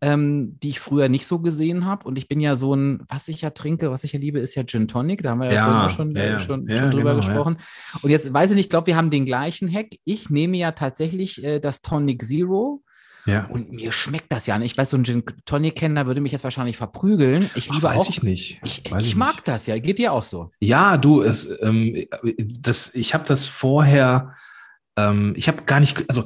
ähm, 0.00 0.58
die 0.62 0.70
ich 0.70 0.80
früher 0.80 1.08
nicht 1.08 1.26
so 1.26 1.40
gesehen 1.40 1.84
habe. 1.84 2.06
Und 2.06 2.18
ich 2.18 2.28
bin 2.28 2.40
ja 2.40 2.56
so 2.56 2.74
ein, 2.74 3.02
was 3.08 3.28
ich 3.28 3.40
ja 3.40 3.50
trinke, 3.50 3.90
was 3.90 4.04
ich 4.04 4.12
ja 4.12 4.18
liebe, 4.18 4.38
ist 4.38 4.54
ja 4.54 4.64
Gin 4.64 4.88
Tonic. 4.88 5.22
Da 5.22 5.30
haben 5.30 5.40
wir 5.40 5.52
ja, 5.52 5.84
ja 5.84 5.90
schon, 5.90 6.10
ja, 6.12 6.22
äh, 6.22 6.40
schon, 6.40 6.68
ja, 6.68 6.78
schon 6.78 6.90
drüber 6.90 7.14
genau, 7.14 7.26
gesprochen. 7.26 7.56
Und 8.02 8.10
jetzt 8.10 8.32
weiß 8.32 8.50
ich 8.50 8.56
nicht, 8.56 8.66
ich 8.66 8.70
glaube, 8.70 8.88
wir 8.88 8.96
haben 8.96 9.10
den 9.10 9.26
gleichen 9.26 9.72
Hack. 9.72 9.88
Ich 10.04 10.30
nehme 10.30 10.56
ja 10.56 10.72
tatsächlich 10.72 11.42
äh, 11.42 11.60
das 11.60 11.80
Tonic 11.80 12.22
Zero. 12.24 12.82
Ja. 13.26 13.46
Und 13.48 13.72
mir 13.72 13.90
schmeckt 13.90 14.30
das 14.30 14.46
ja 14.46 14.58
nicht. 14.58 14.72
Ich 14.72 14.78
weiß, 14.78 14.90
so 14.90 14.98
ein 14.98 15.04
Gin 15.04 15.24
Tonic-Kenner 15.46 16.06
würde 16.06 16.20
mich 16.20 16.32
jetzt 16.32 16.44
wahrscheinlich 16.44 16.76
verprügeln. 16.76 17.48
Ich 17.54 17.70
liebe 17.70 17.88
Ach, 17.88 17.94
weiß 17.94 18.02
auch, 18.02 18.10
ich 18.10 18.22
nicht. 18.22 18.60
Ich, 18.62 18.84
ich, 18.84 18.94
ich 18.94 19.16
mag 19.16 19.36
nicht. 19.36 19.48
das 19.48 19.66
ja. 19.66 19.78
Geht 19.78 19.98
dir 19.98 20.12
auch 20.12 20.22
so? 20.22 20.50
Ja, 20.60 20.98
du, 20.98 21.22
es, 21.22 21.48
ähm, 21.62 22.04
das, 22.36 22.94
ich 22.94 23.14
habe 23.14 23.24
das 23.24 23.46
vorher 23.46 24.34
ähm, 24.96 25.34
ich 25.36 25.48
habe 25.48 25.64
gar 25.64 25.80
nicht, 25.80 26.04
also 26.08 26.24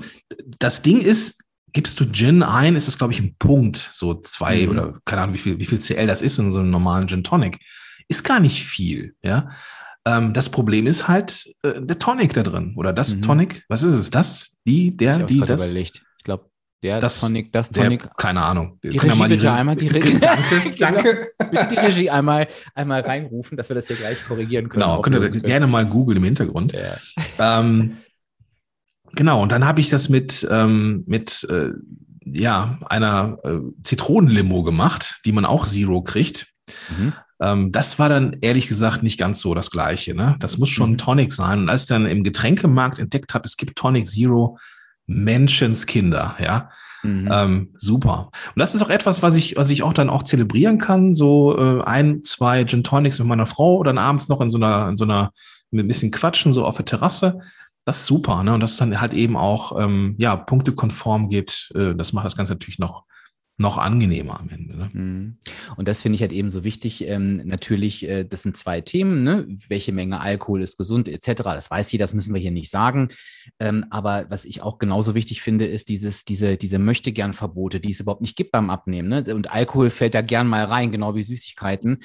das 0.59 0.83
Ding 0.83 1.01
ist, 1.01 1.43
gibst 1.73 2.01
du 2.01 2.11
Gin 2.11 2.43
ein, 2.43 2.77
ist 2.77 2.89
das, 2.89 2.99
glaube 2.99 3.13
ich, 3.13 3.21
ein 3.21 3.37
Punkt, 3.39 3.91
so 3.93 4.15
zwei 4.15 4.67
mhm. 4.67 4.71
oder 4.71 4.95
keine 5.05 5.23
Ahnung, 5.23 5.35
wie 5.35 5.39
viel, 5.41 5.59
wie 5.59 5.67
viel 5.67 5.81
CL 5.81 6.07
das 6.07 6.23
ist 6.23 6.39
in 6.39 6.51
so 6.51 6.61
einem 6.61 6.71
normalen 6.71 7.09
Gin 7.09 7.25
Tonic. 7.25 7.61
Ist 8.09 8.25
gar 8.25 8.41
nicht 8.41 8.65
viel, 8.65 9.15
ja. 9.23 9.51
Ähm, 10.07 10.33
das 10.33 10.49
Problem 10.49 10.87
ist 10.87 11.09
halt 11.09 11.47
äh, 11.63 11.81
der 11.81 11.99
Tonic 11.99 12.33
da 12.33 12.43
drin 12.43 12.75
oder 12.77 12.93
das 12.93 13.17
mhm. 13.17 13.23
Tonic. 13.23 13.65
Was 13.69 13.83
ist 13.83 13.95
es? 13.95 14.11
Das, 14.11 14.57
die, 14.67 14.97
der, 14.97 15.27
die, 15.27 15.41
das? 15.41 15.67
Überlegt. 15.67 16.03
Ich 16.19 16.25
glaube, 16.25 16.47
der 16.83 17.01
das, 17.01 17.21
Tonic, 17.21 17.53
das 17.53 17.71
Tonic. 17.71 18.03
Der, 18.03 18.11
keine 18.17 18.43
Ahnung. 18.43 18.79
Wir 18.81 18.93
die 18.93 18.99
Regie 18.99 19.09
ja 19.09 19.15
mal 19.17 19.29
die 19.29 19.37
bitte 19.37 19.53
einmal 19.53 19.77
die 19.77 19.89
Regie. 19.89 20.19
danke, 20.19 20.75
danke. 20.79 21.27
bitte 21.51 21.69
die 21.71 21.77
Regie 21.77 22.11
einmal, 22.11 22.49
einmal 22.75 23.03
reinrufen, 23.03 23.57
dass 23.57 23.69
wir 23.69 23.75
das 23.75 23.89
hier 23.89 23.97
gleich 23.97 24.25
korrigieren 24.27 24.69
können. 24.69 24.83
Genau, 24.83 25.03
könnt 25.03 25.17
ihr 25.17 25.41
gerne 25.41 25.67
mal 25.67 25.85
googeln 25.85 26.19
im 26.19 26.25
Hintergrund. 26.25 26.73
Ja. 26.73 26.97
Ähm, 27.61 27.99
Genau, 29.13 29.43
und 29.43 29.53
dann 29.53 29.65
habe 29.65 29.81
ich 29.81 29.89
das 29.89 30.09
mit, 30.09 30.47
ähm, 30.51 31.05
mit 31.07 31.47
äh, 31.51 31.71
ja, 32.25 32.79
einer 32.87 33.39
äh, 33.45 33.59
Zitronenlimo 33.83 34.63
gemacht, 34.63 35.21
die 35.25 35.33
man 35.33 35.45
auch 35.45 35.65
Zero 35.65 36.03
kriegt. 36.03 36.47
Mhm. 36.97 37.13
Ähm, 37.41 37.73
das 37.73 37.99
war 37.99 38.09
dann 38.09 38.37
ehrlich 38.41 38.69
gesagt 38.69 39.03
nicht 39.03 39.19
ganz 39.19 39.41
so 39.41 39.55
das 39.55 39.71
Gleiche. 39.71 40.15
Ne? 40.15 40.37
Das 40.41 40.59
muss 40.59 40.69
schon 40.69 40.93
mhm. 40.93 40.99
Tonic 40.99 41.33
sein. 41.33 41.61
Und 41.61 41.69
als 41.69 41.83
ich 41.83 41.89
dann 41.89 42.07
im 42.07 42.25
Getränkemarkt 42.25 42.99
entdeckt 42.99 43.35
habe, 43.35 43.47
es 43.47 43.57
gibt 43.57 43.77
Tonic 43.77 44.07
Zero, 44.07 44.59
Menschenskinder, 45.07 46.37
ja. 46.39 46.71
Mhm. 47.03 47.29
Ähm, 47.31 47.69
super. 47.75 48.31
Und 48.55 48.59
das 48.59 48.75
ist 48.75 48.83
auch 48.83 48.91
etwas, 48.91 49.23
was 49.23 49.37
ich, 49.37 49.57
was 49.57 49.71
ich 49.71 49.85
auch 49.85 49.93
dann 49.93 50.11
auch 50.11 50.25
zelebrieren 50.25 50.79
kann. 50.79 51.15
So 51.15 51.57
äh, 51.57 51.85
ein, 51.85 52.25
zwei 52.25 52.65
Gin 52.65 52.83
Tonics 52.83 53.19
mit 53.21 53.29
meiner 53.29 53.47
Frau 53.47 53.77
oder 53.77 53.91
dann 53.91 53.99
abends 53.99 54.29
noch 54.29 54.41
in 54.41 54.51
so 54.51 54.59
einer, 54.59 54.89
in 54.89 54.97
so 54.97 55.05
einer, 55.05 55.31
mit 55.71 55.85
ein 55.85 55.89
bisschen 55.89 56.11
Quatschen, 56.11 56.53
so 56.53 56.67
auf 56.67 56.77
der 56.77 56.87
Terrasse. 56.87 57.41
Das 57.85 58.01
ist 58.01 58.07
super, 58.07 58.43
ne? 58.43 58.55
Und 58.55 58.61
das 58.61 58.77
dann 58.77 59.01
halt 59.01 59.15
eben 59.15 59.37
auch 59.37 59.79
ähm, 59.81 60.15
ja, 60.19 60.37
punktekonform 60.37 61.29
geht. 61.29 61.71
Äh, 61.75 61.95
das 61.95 62.13
macht 62.13 62.27
das 62.27 62.37
Ganze 62.37 62.53
natürlich 62.53 62.79
noch 62.79 63.05
noch 63.61 63.77
angenehmer 63.77 64.39
am 64.39 64.49
Ende. 64.49 64.77
Ne? 64.77 64.91
Mhm. 64.93 65.39
Und 65.77 65.89
das 65.89 66.01
finde 66.01 66.15
ich 66.15 66.23
halt 66.23 66.33
eben 66.33 66.51
so 66.53 66.63
wichtig. 66.63 67.05
Ähm, 67.05 67.43
natürlich, 67.45 68.09
äh, 68.09 68.25
das 68.25 68.45
sind 68.45 68.57
zwei 68.57 68.81
Themen, 68.81 69.25
ne? 69.25 69.47
welche 69.69 69.93
Menge 69.93 70.21
Alkohol 70.21 70.63
ist 70.63 70.79
gesund 70.79 71.09
etc. 71.09 71.43
Das 71.43 71.69
weiß 71.69 71.91
jeder, 71.91 72.05
das 72.05 72.15
müssen 72.15 72.33
wir 72.33 72.41
hier 72.41 72.53
nicht 72.53 72.71
sagen. 72.71 73.09
Ähm, 73.59 73.85
aber 73.91 74.27
was 74.29 74.45
ich 74.45 74.63
auch 74.63 74.79
genauso 74.79 75.17
wichtig 75.17 75.43
finde, 75.43 75.67
ist 75.67 75.89
dieses, 75.89 76.25
diese, 76.25 76.57
diese 76.57 76.79
Möchtegern-Verbote, 76.79 77.81
die 77.81 77.91
es 77.91 77.99
überhaupt 77.99 78.21
nicht 78.21 78.37
gibt 78.37 78.53
beim 78.53 78.71
Abnehmen. 78.71 79.09
Ne? 79.09 79.35
Und 79.35 79.53
Alkohol 79.53 79.91
fällt 79.91 80.15
da 80.15 80.23
gern 80.23 80.47
mal 80.47 80.65
rein, 80.65 80.93
genau 80.93 81.17
wie 81.17 81.25
Süßigkeiten. 81.25 81.99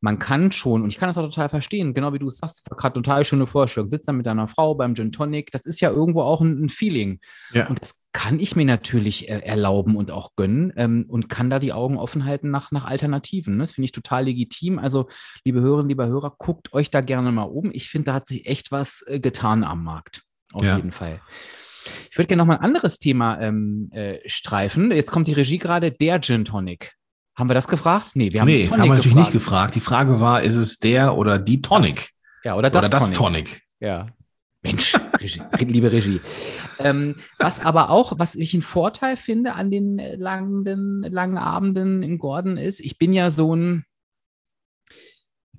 Man 0.00 0.18
kann 0.18 0.52
schon, 0.52 0.82
und 0.82 0.88
ich 0.88 0.96
kann 0.96 1.10
das 1.10 1.18
auch 1.18 1.28
total 1.28 1.50
verstehen, 1.50 1.92
genau 1.92 2.14
wie 2.14 2.18
du 2.18 2.28
es 2.28 2.38
sagst, 2.38 2.64
gerade 2.70 2.94
total 2.94 3.26
schöne 3.26 3.46
Vorstellung. 3.46 3.90
Sitzt 3.90 4.08
dann 4.08 4.16
mit 4.16 4.24
deiner 4.24 4.48
Frau 4.48 4.74
beim 4.74 4.94
Gin 4.94 5.12
Tonic, 5.12 5.50
das 5.50 5.66
ist 5.66 5.80
ja 5.80 5.90
irgendwo 5.90 6.22
auch 6.22 6.40
ein, 6.40 6.64
ein 6.64 6.68
Feeling. 6.70 7.20
Ja. 7.52 7.68
Und 7.68 7.82
das 7.82 8.03
kann 8.14 8.38
ich 8.38 8.54
mir 8.54 8.64
natürlich 8.64 9.28
äh, 9.28 9.40
erlauben 9.40 9.96
und 9.96 10.12
auch 10.12 10.36
gönnen 10.36 10.72
ähm, 10.76 11.04
und 11.08 11.28
kann 11.28 11.50
da 11.50 11.58
die 11.58 11.72
Augen 11.72 11.98
offen 11.98 12.24
halten 12.24 12.48
nach, 12.48 12.70
nach 12.70 12.84
Alternativen. 12.84 13.56
Ne? 13.56 13.64
Das 13.64 13.72
finde 13.72 13.86
ich 13.86 13.92
total 13.92 14.24
legitim. 14.24 14.78
Also, 14.78 15.08
liebe 15.44 15.60
Hörerinnen, 15.60 15.88
lieber 15.88 16.06
Hörer, 16.06 16.32
guckt 16.38 16.72
euch 16.72 16.90
da 16.90 17.00
gerne 17.00 17.32
mal 17.32 17.42
um. 17.42 17.70
Ich 17.72 17.88
finde, 17.90 18.06
da 18.06 18.14
hat 18.14 18.28
sich 18.28 18.46
echt 18.46 18.70
was 18.70 19.04
äh, 19.08 19.18
getan 19.18 19.64
am 19.64 19.82
Markt. 19.82 20.22
Auf 20.52 20.62
ja. 20.62 20.76
jeden 20.76 20.92
Fall. 20.92 21.20
Ich 22.08 22.16
würde 22.16 22.28
gerne 22.28 22.42
noch 22.42 22.46
mal 22.46 22.56
ein 22.56 22.64
anderes 22.64 22.98
Thema 22.98 23.40
ähm, 23.40 23.90
äh, 23.92 24.18
streifen. 24.26 24.92
Jetzt 24.92 25.10
kommt 25.10 25.26
die 25.26 25.32
Regie 25.32 25.58
gerade, 25.58 25.90
der 25.90 26.22
Gin 26.22 26.44
Tonic. 26.44 26.94
Haben 27.36 27.50
wir 27.50 27.54
das 27.54 27.66
gefragt? 27.66 28.12
Nee, 28.14 28.32
wir 28.32 28.42
haben, 28.42 28.46
nee, 28.46 28.68
haben 28.68 28.78
wir 28.78 28.86
natürlich 28.86 29.06
gefragt. 29.06 29.16
nicht 29.16 29.32
gefragt. 29.32 29.74
Die 29.74 29.80
Frage 29.80 30.20
war, 30.20 30.42
ist 30.44 30.54
es 30.54 30.78
der 30.78 31.16
oder 31.16 31.40
die 31.40 31.60
Tonic? 31.60 32.10
Ja, 32.44 32.54
oder 32.54 32.70
das, 32.70 32.80
oder 32.80 32.88
das 32.90 33.12
Tonic. 33.12 33.46
Tonic. 33.46 33.62
Ja, 33.80 34.06
Mensch, 34.64 34.96
Regie, 35.20 35.42
liebe 35.60 35.92
Regie. 35.92 36.20
Ähm, 36.78 37.14
was 37.38 37.64
aber 37.64 37.90
auch, 37.90 38.14
was 38.18 38.34
ich 38.34 38.54
einen 38.54 38.62
Vorteil 38.62 39.16
finde 39.16 39.52
an 39.52 39.70
den 39.70 39.98
langen, 39.98 41.02
langen 41.02 41.38
Abenden 41.38 42.02
in 42.02 42.18
Gordon 42.18 42.56
ist, 42.56 42.80
ich 42.80 42.98
bin 42.98 43.12
ja 43.12 43.30
so 43.30 43.54
ein, 43.54 43.84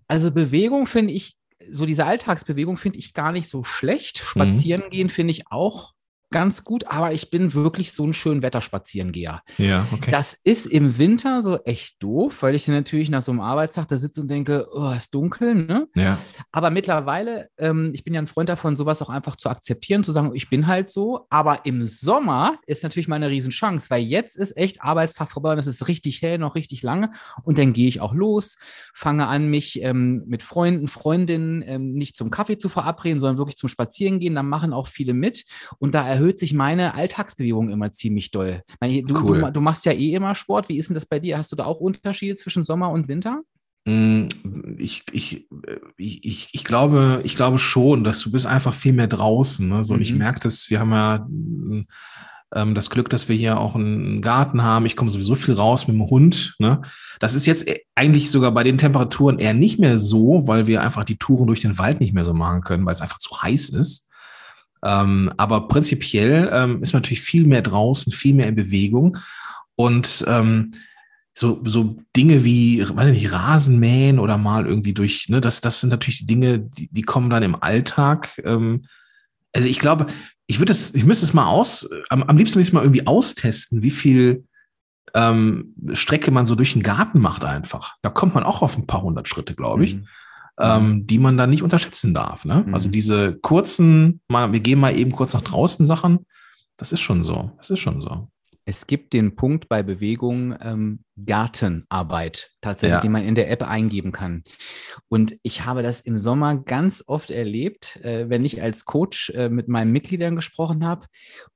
also 0.08 0.32
Bewegung 0.32 0.88
finde 0.88 1.14
ich, 1.14 1.38
so 1.70 1.86
diese 1.86 2.06
Alltagsbewegung 2.06 2.78
finde 2.78 3.00
ich 3.00 3.14
gar 3.14 3.32
nicht 3.32 3.48
so 3.48 3.64
schlecht. 3.64 4.18
Spazieren 4.18 4.86
mhm. 4.86 4.90
gehen 4.90 5.10
finde 5.10 5.32
ich 5.32 5.52
auch 5.52 5.95
ganz 6.36 6.66
gut, 6.66 6.86
aber 6.88 7.14
ich 7.14 7.30
bin 7.30 7.54
wirklich 7.54 7.94
so 7.94 8.06
ein 8.06 8.12
schön 8.12 8.42
Wetterspazierengeher. 8.42 9.42
Ja, 9.58 9.88
okay. 9.94 10.12
Das 10.12 10.34
ist 10.34 10.66
im 10.66 10.98
Winter 10.98 11.42
so 11.42 11.64
echt 11.64 12.04
doof, 12.04 12.44
weil 12.44 12.56
ich 12.56 12.68
natürlich 12.68 13.10
nach 13.10 13.22
so 13.22 13.32
einem 13.32 13.40
Arbeitstag 13.40 13.88
da 13.88 13.96
sitze 13.96 14.20
und 14.20 14.30
denke, 14.30 14.68
oh, 14.74 14.92
ist 14.92 15.16
dunkel, 15.16 15.56
ne? 15.56 15.88
Ja. 15.96 16.18
Aber 16.52 16.72
mittlerweile, 16.72 17.48
ähm, 17.58 17.92
ich 17.94 18.04
bin 18.04 18.14
ja 18.14 18.22
ein 18.22 18.28
Freund 18.28 18.50
davon, 18.50 18.76
sowas 18.76 19.02
auch 19.02 19.10
einfach 19.10 19.38
zu 19.38 19.48
akzeptieren, 19.48 20.04
zu 20.04 20.12
sagen, 20.12 20.32
ich 20.34 20.50
bin 20.50 20.68
halt 20.68 20.90
so. 20.90 21.26
Aber 21.30 21.66
im 21.66 21.86
Sommer 21.86 22.60
ist 22.68 22.84
natürlich 22.84 23.08
mal 23.08 23.16
eine 23.16 23.30
Riesenchance, 23.30 23.90
weil 23.90 24.04
jetzt 24.04 24.36
ist 24.36 24.58
echt 24.58 24.82
Arbeitstag 24.82 25.32
vorbei 25.32 25.54
und 25.54 25.60
es 25.60 25.68
ist 25.68 25.88
richtig 25.88 26.22
hell, 26.22 26.38
noch 26.38 26.56
richtig 26.56 26.84
lange. 26.84 27.12
Und 27.44 27.58
dann 27.60 27.72
gehe 27.72 27.88
ich 27.88 28.02
auch 28.02 28.14
los, 28.14 28.58
fange 28.94 29.28
an, 29.28 29.48
mich 29.48 29.82
ähm, 29.82 30.24
mit 30.28 30.44
Freunden, 30.44 30.90
Freundinnen 30.90 31.64
ähm, 31.66 31.94
nicht 31.94 32.18
zum 32.18 32.30
Kaffee 32.30 32.58
zu 32.58 32.68
verabreden, 32.68 33.20
sondern 33.20 33.38
wirklich 33.38 33.56
zum 33.56 33.70
Spazierengehen. 33.70 34.36
Da 34.36 34.44
machen 34.44 34.74
auch 34.74 34.90
viele 34.90 35.14
mit. 35.14 35.46
Und 35.80 35.96
da 35.96 36.06
erhöht 36.06 36.25
sich 36.34 36.54
meine 36.54 36.96
Alltagsbewegung 36.96 37.70
immer 37.70 37.92
ziemlich 37.92 38.32
doll. 38.32 38.64
Du, 38.82 39.24
cool. 39.24 39.42
du, 39.42 39.52
du, 39.52 39.62
machst 39.62 39.86
ja 39.86 39.92
eh 39.92 40.14
immer 40.14 40.36
Sport. 40.36 40.70
Wie 40.70 40.78
ist 40.78 40.90
denn 40.90 40.94
das 40.94 41.06
bei 41.06 41.20
dir? 41.20 41.38
Hast 41.38 41.52
du 41.52 41.56
da 41.56 41.66
auch 41.66 41.80
Unterschiede 41.80 42.36
zwischen 42.36 42.64
Sommer 42.64 42.90
und 42.90 43.08
Winter? 43.08 43.42
Mm, 43.86 44.28
ich, 44.78 45.04
ich, 45.12 45.48
ich, 45.98 46.50
ich, 46.52 46.64
glaube, 46.64 47.22
ich 47.24 47.36
glaube 47.36 47.60
schon, 47.60 48.04
dass 48.04 48.20
du 48.22 48.32
bist 48.32 48.46
einfach 48.46 48.74
viel 48.74 48.94
mehr 48.94 49.08
draußen. 49.08 49.68
Ne? 49.68 49.84
So, 49.84 49.94
mhm. 49.94 49.98
Und 49.98 50.02
ich 50.02 50.12
mhm. 50.12 50.20
merke 50.20 50.40
das, 50.40 50.70
wir 50.70 50.80
haben 50.80 50.92
ja 50.92 51.28
ähm, 52.56 52.74
das 52.74 52.90
Glück, 52.90 53.10
dass 53.10 53.30
wir 53.30 53.36
hier 53.36 53.60
auch 53.60 53.76
einen 53.76 54.22
Garten 54.22 54.64
haben. 54.64 54.86
Ich 54.86 54.96
komme 54.96 55.12
sowieso 55.12 55.36
viel 55.36 55.54
raus 55.54 55.88
mit 55.88 55.96
dem 55.96 56.10
Hund. 56.10 56.56
Ne? 56.58 56.82
Das 57.20 57.36
ist 57.36 57.46
jetzt 57.46 57.68
eigentlich 57.94 58.32
sogar 58.32 58.52
bei 58.52 58.64
den 58.64 58.78
Temperaturen 58.78 59.38
eher 59.38 59.54
nicht 59.54 59.80
mehr 59.80 60.00
so, 60.00 60.48
weil 60.48 60.66
wir 60.66 60.82
einfach 60.82 61.04
die 61.04 61.18
Touren 61.18 61.48
durch 61.48 61.62
den 61.62 61.78
Wald 61.78 62.00
nicht 62.00 62.14
mehr 62.14 62.26
so 62.26 62.34
machen 62.34 62.62
können, 62.62 62.86
weil 62.86 62.94
es 62.94 63.02
einfach 63.02 63.20
zu 63.20 63.42
heiß 63.42 63.70
ist. 63.70 64.05
Ähm, 64.86 65.34
aber 65.36 65.68
prinzipiell 65.68 66.50
ähm, 66.54 66.84
ist 66.84 66.94
man 66.94 67.02
natürlich 67.02 67.22
viel 67.22 67.48
mehr 67.48 67.64
draußen, 67.64 68.14
viel 68.14 68.36
mehr 68.36 68.48
in 68.48 68.56
Bewegung. 68.56 69.18
Und 69.76 70.24
ähm, 70.28 70.74
so, 71.34 71.60
so 71.66 71.98
Dinge 72.16 72.46
wie, 72.46 72.88
weiß 72.88 73.10
ich 73.10 73.24
nicht, 73.24 73.34
Rasenmähen 73.34 74.20
oder 74.20 74.38
mal 74.38 74.68
irgendwie 74.68 74.94
durch, 74.94 75.28
ne, 75.28 75.42
das, 75.42 75.60
das 75.60 75.82
sind 75.82 75.90
natürlich 75.90 76.20
die 76.20 76.28
Dinge, 76.28 76.60
die, 76.60 76.88
die 76.90 77.02
kommen 77.02 77.32
dann 77.32 77.42
im 77.42 77.62
Alltag. 77.62 78.40
Ähm, 78.46 78.86
also 79.54 79.68
ich 79.68 79.80
glaube, 79.80 80.06
ich 80.46 80.60
würde 80.60 80.72
es, 80.72 80.94
ich 80.94 81.04
müsste 81.04 81.26
es 81.26 81.34
mal 81.34 81.48
aus, 81.48 81.90
am, 82.10 82.22
am 82.22 82.38
liebsten 82.38 82.60
müsste 82.60 82.70
ich 82.70 82.74
mal 82.74 82.84
irgendwie 82.84 83.08
austesten, 83.08 83.82
wie 83.82 83.92
viel 83.92 84.46
ähm, 85.16 85.74
Strecke 85.94 86.30
man 86.30 86.46
so 86.46 86.54
durch 86.54 86.74
den 86.74 86.84
Garten 86.84 87.20
macht 87.20 87.44
einfach. 87.44 87.96
Da 88.04 88.10
kommt 88.10 88.36
man 88.36 88.44
auch 88.44 88.62
auf 88.62 88.78
ein 88.78 88.86
paar 88.86 89.02
hundert 89.02 89.28
Schritte, 89.28 89.56
glaube 89.56 89.84
ich. 89.84 89.96
Mhm 89.96 90.08
ähm, 90.60 90.90
mhm. 90.90 91.08
die 91.08 91.20
man 91.20 91.38
dann 91.38 91.50
nicht 91.50 91.64
unterschätzen 91.64 92.14
darf. 92.14 92.46
Ne? 92.46 92.56
Also 92.56 92.68
mhm. 92.68 92.74
Also 92.74 92.90
diese 92.90 93.38
kurzen, 93.42 94.22
mal, 94.28 94.54
wir 94.54 94.60
gehen 94.60 94.80
mal 94.80 94.98
eben 94.98 95.12
kurz 95.12 95.34
nach 95.34 95.42
draußen 95.42 95.86
Sachen, 95.86 96.26
das 96.78 96.92
ist 96.92 97.02
schon 97.02 97.24
so. 97.24 97.52
Das 97.58 97.70
ist 97.70 97.80
schon 97.80 98.02
so. 98.02 98.28
Es 98.68 98.88
gibt 98.88 99.14
den 99.14 99.36
Punkt 99.36 99.70
bei 99.70 99.84
Bewegung 99.84 100.56
ähm, 100.60 101.00
Gartenarbeit 101.24 102.52
tatsächlich, 102.62 102.96
ja. 102.96 103.02
die 103.02 103.10
man 103.10 103.24
in 103.24 103.36
der 103.36 103.52
App 103.52 103.62
eingeben 103.62 104.12
kann. 104.12 104.44
Und 105.08 105.38
ich 105.44 105.66
habe 105.66 105.84
das 105.84 106.02
im 106.02 106.18
Sommer 106.18 106.56
ganz 106.56 107.04
oft 107.06 107.30
erlebt, 107.30 107.98
äh, 107.98 108.28
wenn 108.28 108.44
ich 108.44 108.64
als 108.64 108.86
Coach 108.86 109.30
äh, 109.30 109.50
mit 109.50 109.68
meinen 109.68 109.92
Mitgliedern 109.92 110.36
gesprochen 110.36 110.84
habe 110.84 111.06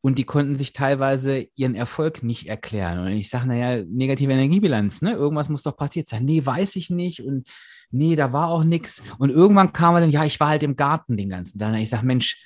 und 0.02 0.20
die 0.20 0.24
konnten 0.24 0.56
sich 0.56 0.72
teilweise 0.72 1.48
ihren 1.56 1.74
Erfolg 1.74 2.22
nicht 2.22 2.48
erklären. 2.48 3.00
Und 3.00 3.08
ich 3.08 3.30
sage, 3.30 3.48
naja, 3.48 3.84
negative 3.90 4.32
Energiebilanz, 4.32 5.02
ne? 5.02 5.14
Irgendwas 5.14 5.50
muss 5.50 5.64
doch 5.64 5.76
passiert 5.76 6.08
sein. 6.08 6.26
Nee, 6.26 6.46
weiß 6.46 6.76
ich 6.76 6.92
nicht. 6.92 7.24
Und 7.24 7.48
nee, 7.92 8.16
da 8.16 8.34
war 8.34 8.50
auch 8.50 8.64
nichts. 8.64 9.04
Und 9.18 9.30
irgendwann 9.30 9.74
kam 9.74 9.96
er 9.96 10.02
dann, 10.02 10.12
ja, 10.12 10.26
ich 10.26 10.40
war 10.40 10.50
halt 10.50 10.64
im 10.64 10.76
Garten 10.76 11.18
den 11.18 11.30
ganzen 11.30 11.60
Tag. 11.60 11.76
Ich 11.80 11.90
sage, 11.90 12.06
Mensch, 12.06 12.38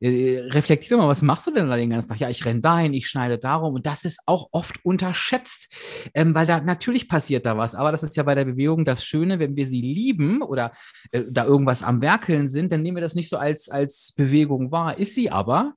äh, 0.00 0.40
reflektier 0.50 0.96
mal, 0.96 1.08
was 1.08 1.22
machst 1.22 1.46
du 1.46 1.52
denn 1.52 1.68
da 1.68 1.76
den 1.76 1.90
ganzen 1.90 2.08
Tag? 2.08 2.20
Ja, 2.20 2.30
ich 2.30 2.44
renne 2.44 2.60
dahin, 2.60 2.94
ich 2.94 3.08
schneide 3.08 3.38
darum 3.38 3.74
und 3.74 3.86
das 3.86 4.04
ist 4.04 4.20
auch 4.26 4.48
oft 4.52 4.84
unterschätzt, 4.84 5.74
ähm, 6.14 6.34
weil 6.34 6.46
da 6.46 6.60
natürlich 6.60 7.08
passiert 7.08 7.46
da 7.46 7.58
was, 7.58 7.74
aber 7.74 7.92
das 7.92 8.02
ist 8.02 8.16
ja 8.16 8.22
bei 8.22 8.34
der 8.34 8.44
Bewegung 8.44 8.84
das 8.84 9.04
Schöne, 9.04 9.38
wenn 9.38 9.56
wir 9.56 9.66
sie 9.66 9.82
lieben 9.82 10.42
oder 10.42 10.72
äh, 11.12 11.24
da 11.30 11.44
irgendwas 11.44 11.82
am 11.82 12.00
Werkeln 12.00 12.48
sind, 12.48 12.72
dann 12.72 12.82
nehmen 12.82 12.96
wir 12.96 13.02
das 13.02 13.14
nicht 13.14 13.28
so 13.28 13.36
als, 13.36 13.68
als 13.68 14.14
Bewegung 14.16 14.72
wahr, 14.72 14.98
ist 14.98 15.14
sie 15.14 15.30
aber 15.30 15.74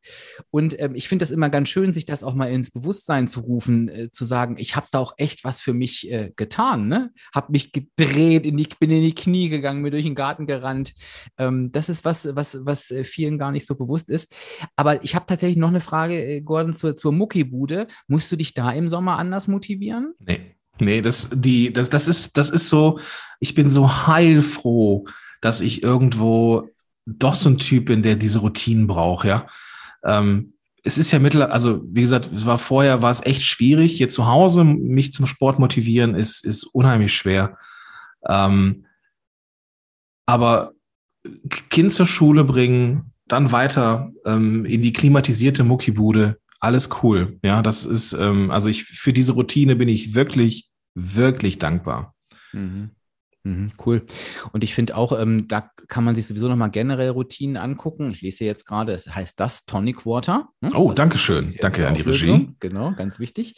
und 0.51 0.79
ähm, 0.79 0.95
ich 0.95 1.09
finde 1.09 1.23
das 1.23 1.31
immer 1.31 1.49
ganz 1.49 1.69
schön, 1.69 1.93
sich 1.93 2.05
das 2.05 2.23
auch 2.23 2.33
mal 2.33 2.49
ins 2.49 2.71
Bewusstsein 2.71 3.27
zu 3.27 3.41
rufen, 3.41 3.89
äh, 3.89 4.09
zu 4.09 4.23
sagen, 4.23 4.55
ich 4.57 4.75
habe 4.75 4.87
da 4.91 4.99
auch 4.99 5.13
echt 5.17 5.43
was 5.43 5.59
für 5.59 5.73
mich 5.73 6.09
äh, 6.09 6.31
getan, 6.35 6.87
ne? 6.87 7.11
Habe 7.35 7.51
mich 7.51 7.71
gedreht, 7.71 8.45
in 8.45 8.57
die, 8.57 8.67
bin 8.79 8.89
in 8.89 9.03
die 9.03 9.15
Knie 9.15 9.49
gegangen, 9.49 9.81
mir 9.81 9.91
durch 9.91 10.05
den 10.05 10.15
Garten 10.15 10.47
gerannt. 10.47 10.93
Ähm, 11.37 11.71
das 11.71 11.89
ist 11.89 12.05
was, 12.05 12.29
was, 12.35 12.57
was 12.65 12.89
äh, 12.91 13.03
vielen 13.03 13.37
gar 13.37 13.51
nicht 13.51 13.65
so 13.65 13.75
bewusst 13.75 14.09
ist 14.09 14.12
ist. 14.13 14.34
Aber 14.75 15.03
ich 15.03 15.15
habe 15.15 15.25
tatsächlich 15.25 15.58
noch 15.58 15.70
eine 15.70 15.82
Frage, 15.82 16.24
äh, 16.24 16.41
Gordon, 16.41 16.74
zur, 16.74 16.96
zur 16.96 17.12
Muckibude. 17.12 17.88
Musst 18.08 18.32
du 18.32 18.36
dich 18.36 18.53
da 18.53 18.72
im 18.72 18.88
Sommer 18.88 19.17
anders 19.17 19.48
motivieren? 19.48 20.13
Nee. 20.20 20.55
Nee, 20.79 21.01
das, 21.01 21.29
die, 21.32 21.72
das, 21.72 21.89
das, 21.89 22.08
ist, 22.08 22.36
das 22.36 22.50
ist 22.50 22.67
so, 22.70 23.00
ich 23.39 23.53
bin 23.53 23.70
so 23.70 24.08
heilfroh, 24.08 25.05
dass 25.39 25.62
ich 25.62 25.84
irgendwo 25.84 26.70
doch 27.05 27.36
so 27.36 27.50
ein 27.50 27.60
Typ 27.60 27.86
bin, 27.86 28.01
der 28.01 28.15
diese 28.15 28.39
Routinen 28.39 28.88
braucht, 28.88 29.25
ja. 29.25 29.46
Ähm, 30.03 30.53
es 30.84 30.98
ist 30.98 31.12
ja 31.12 31.20
mittlerweile, 31.20 31.51
also 31.51 31.82
wie 31.86 32.01
gesagt, 32.01 32.29
es 32.34 32.46
war 32.46 32.58
vorher, 32.58 33.01
war 33.01 33.12
es 33.12 33.25
echt 33.25 33.43
schwierig. 33.43 33.96
Hier 33.96 34.10
zu 34.10 34.27
Hause 34.27 34.65
mich 34.65 35.13
zum 35.13 35.25
Sport 35.25 35.58
motivieren, 35.58 36.13
ist, 36.13 36.43
ist 36.43 36.65
unheimlich 36.65 37.13
schwer. 37.15 37.58
Ähm, 38.27 38.86
aber 40.25 40.74
Kind 41.70 41.93
zur 41.93 42.05
Schule 42.05 42.43
bringen, 42.43 43.12
dann 43.27 43.51
weiter 43.51 44.11
ähm, 44.25 44.65
in 44.65 44.81
die 44.81 44.93
klimatisierte 44.93 45.63
Muckibude. 45.63 46.37
Alles 46.59 46.89
cool. 47.03 47.39
Ja, 47.43 47.61
das 47.61 47.85
ist, 47.85 48.13
ähm, 48.13 48.51
also 48.51 48.69
ich, 48.69 48.85
für 48.85 49.13
diese 49.13 49.33
Routine 49.33 49.75
bin 49.75 49.89
ich 49.89 50.15
wirklich, 50.15 50.69
wirklich 50.95 51.59
dankbar. 51.59 52.15
Mhm. 52.53 52.91
Mhm, 53.45 53.71
cool. 53.85 54.05
Und 54.53 54.63
ich 54.63 54.73
finde 54.73 54.95
auch, 54.95 55.17
ähm, 55.19 55.47
da 55.49 55.69
kann 55.89 56.05
man 56.05 56.15
sich 56.15 56.25
sowieso 56.25 56.47
nochmal 56.47 56.71
generell 56.71 57.09
Routinen 57.09 57.57
angucken. 57.57 58.11
Ich 58.11 58.21
lese 58.21 58.45
jetzt 58.45 58.65
gerade, 58.65 58.93
es 58.93 59.13
heißt 59.13 59.37
das 59.37 59.65
Tonic 59.65 60.05
Water. 60.05 60.47
Hm? 60.63 60.73
Oh, 60.75 60.93
danke 60.93 61.17
schön. 61.17 61.53
Danke 61.59 61.85
an 61.85 61.95
die 61.95 62.01
Regie. 62.01 62.55
Genau, 62.61 62.93
ganz 62.93 63.19
wichtig. 63.19 63.55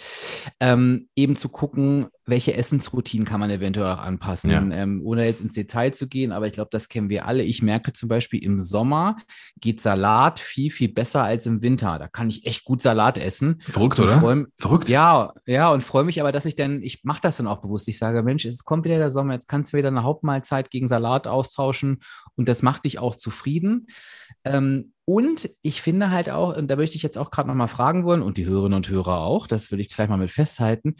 Ähm, 0.60 1.08
eben 1.16 1.36
zu 1.36 1.50
gucken, 1.50 2.08
welche 2.26 2.56
Essensroutinen 2.56 3.26
kann 3.26 3.40
man 3.40 3.52
eventuell 3.52 3.92
auch 3.92 4.00
anpassen, 4.00 4.50
ja. 4.50 4.62
ähm, 4.62 5.02
ohne 5.04 5.26
jetzt 5.26 5.42
ins 5.42 5.54
Detail 5.54 5.92
zu 5.92 6.08
gehen. 6.08 6.32
Aber 6.32 6.48
ich 6.48 6.54
glaube, 6.54 6.70
das 6.72 6.90
kennen 6.90 7.10
wir 7.10 7.26
alle. 7.26 7.44
Ich 7.44 7.62
merke 7.62 7.94
zum 7.94 8.10
Beispiel, 8.10 8.44
im 8.44 8.62
Sommer 8.62 9.18
geht 9.62 9.80
Salat 9.80 10.40
viel, 10.40 10.72
viel 10.72 10.90
besser 10.90 11.24
als 11.24 11.46
im 11.46 11.62
Winter. 11.62 12.00
Da 12.00 12.08
kann 12.08 12.30
ich 12.30 12.46
echt 12.46 12.64
gut 12.64 12.82
Salat 12.82 13.18
essen. 13.18 13.62
Verrückt, 13.62 14.00
oder? 14.00 14.20
Freu, 14.20 14.46
Verrückt. 14.58 14.90
Ja, 14.90 15.34
ja, 15.46 15.72
und 15.72 15.84
freue 15.84 16.04
mich 16.04 16.20
aber, 16.20 16.32
dass 16.32 16.46
ich 16.46 16.56
dann, 16.56 16.82
ich 16.82 17.04
mache 17.04 17.22
das 17.22 17.38
dann 17.38 17.48
auch 17.48 17.62
bewusst. 17.62 17.88
Ich 17.88 18.00
sage, 18.00 18.24
Mensch, 18.24 18.46
es 18.46 18.66
kommt 18.66 18.86
wieder 18.86 18.98
der 18.98 19.12
Sommer, 19.12 19.34
jetzt 19.34 19.48
kannst 19.48 19.74
du 19.74 19.78
wieder 19.78 19.90
eine 19.90 20.04
Hauptmahlzeit 20.04 20.72
gegen 20.72 20.88
Salat 20.88 21.28
austauschen 21.28 22.00
und 22.36 22.50
das 22.50 22.64
macht 22.64 22.86
dich 22.86 22.98
auch 22.98 23.16
zufrieden. 23.16 23.88
Ähm, 24.44 24.94
und 25.06 25.50
ich 25.62 25.84
finde 25.84 26.10
halt 26.10 26.32
auch, 26.32 26.58
und 26.58 26.68
da 26.68 26.76
möchte 26.76 26.96
ich 26.96 27.04
jetzt 27.04 27.18
auch 27.18 27.30
gerade 27.30 27.48
nochmal 27.48 27.68
fragen 27.68 28.06
wollen, 28.06 28.24
und 28.24 28.38
die 28.38 28.46
Hörerinnen 28.48 28.78
und 28.78 28.90
Hörer 28.90 29.20
auch, 29.20 29.46
das 29.46 29.72
will 29.72 29.80
ich 29.80 29.90
gleich 29.90 30.10
mal 30.10 30.18
mit 30.18 30.32
festhalten. 30.32 30.96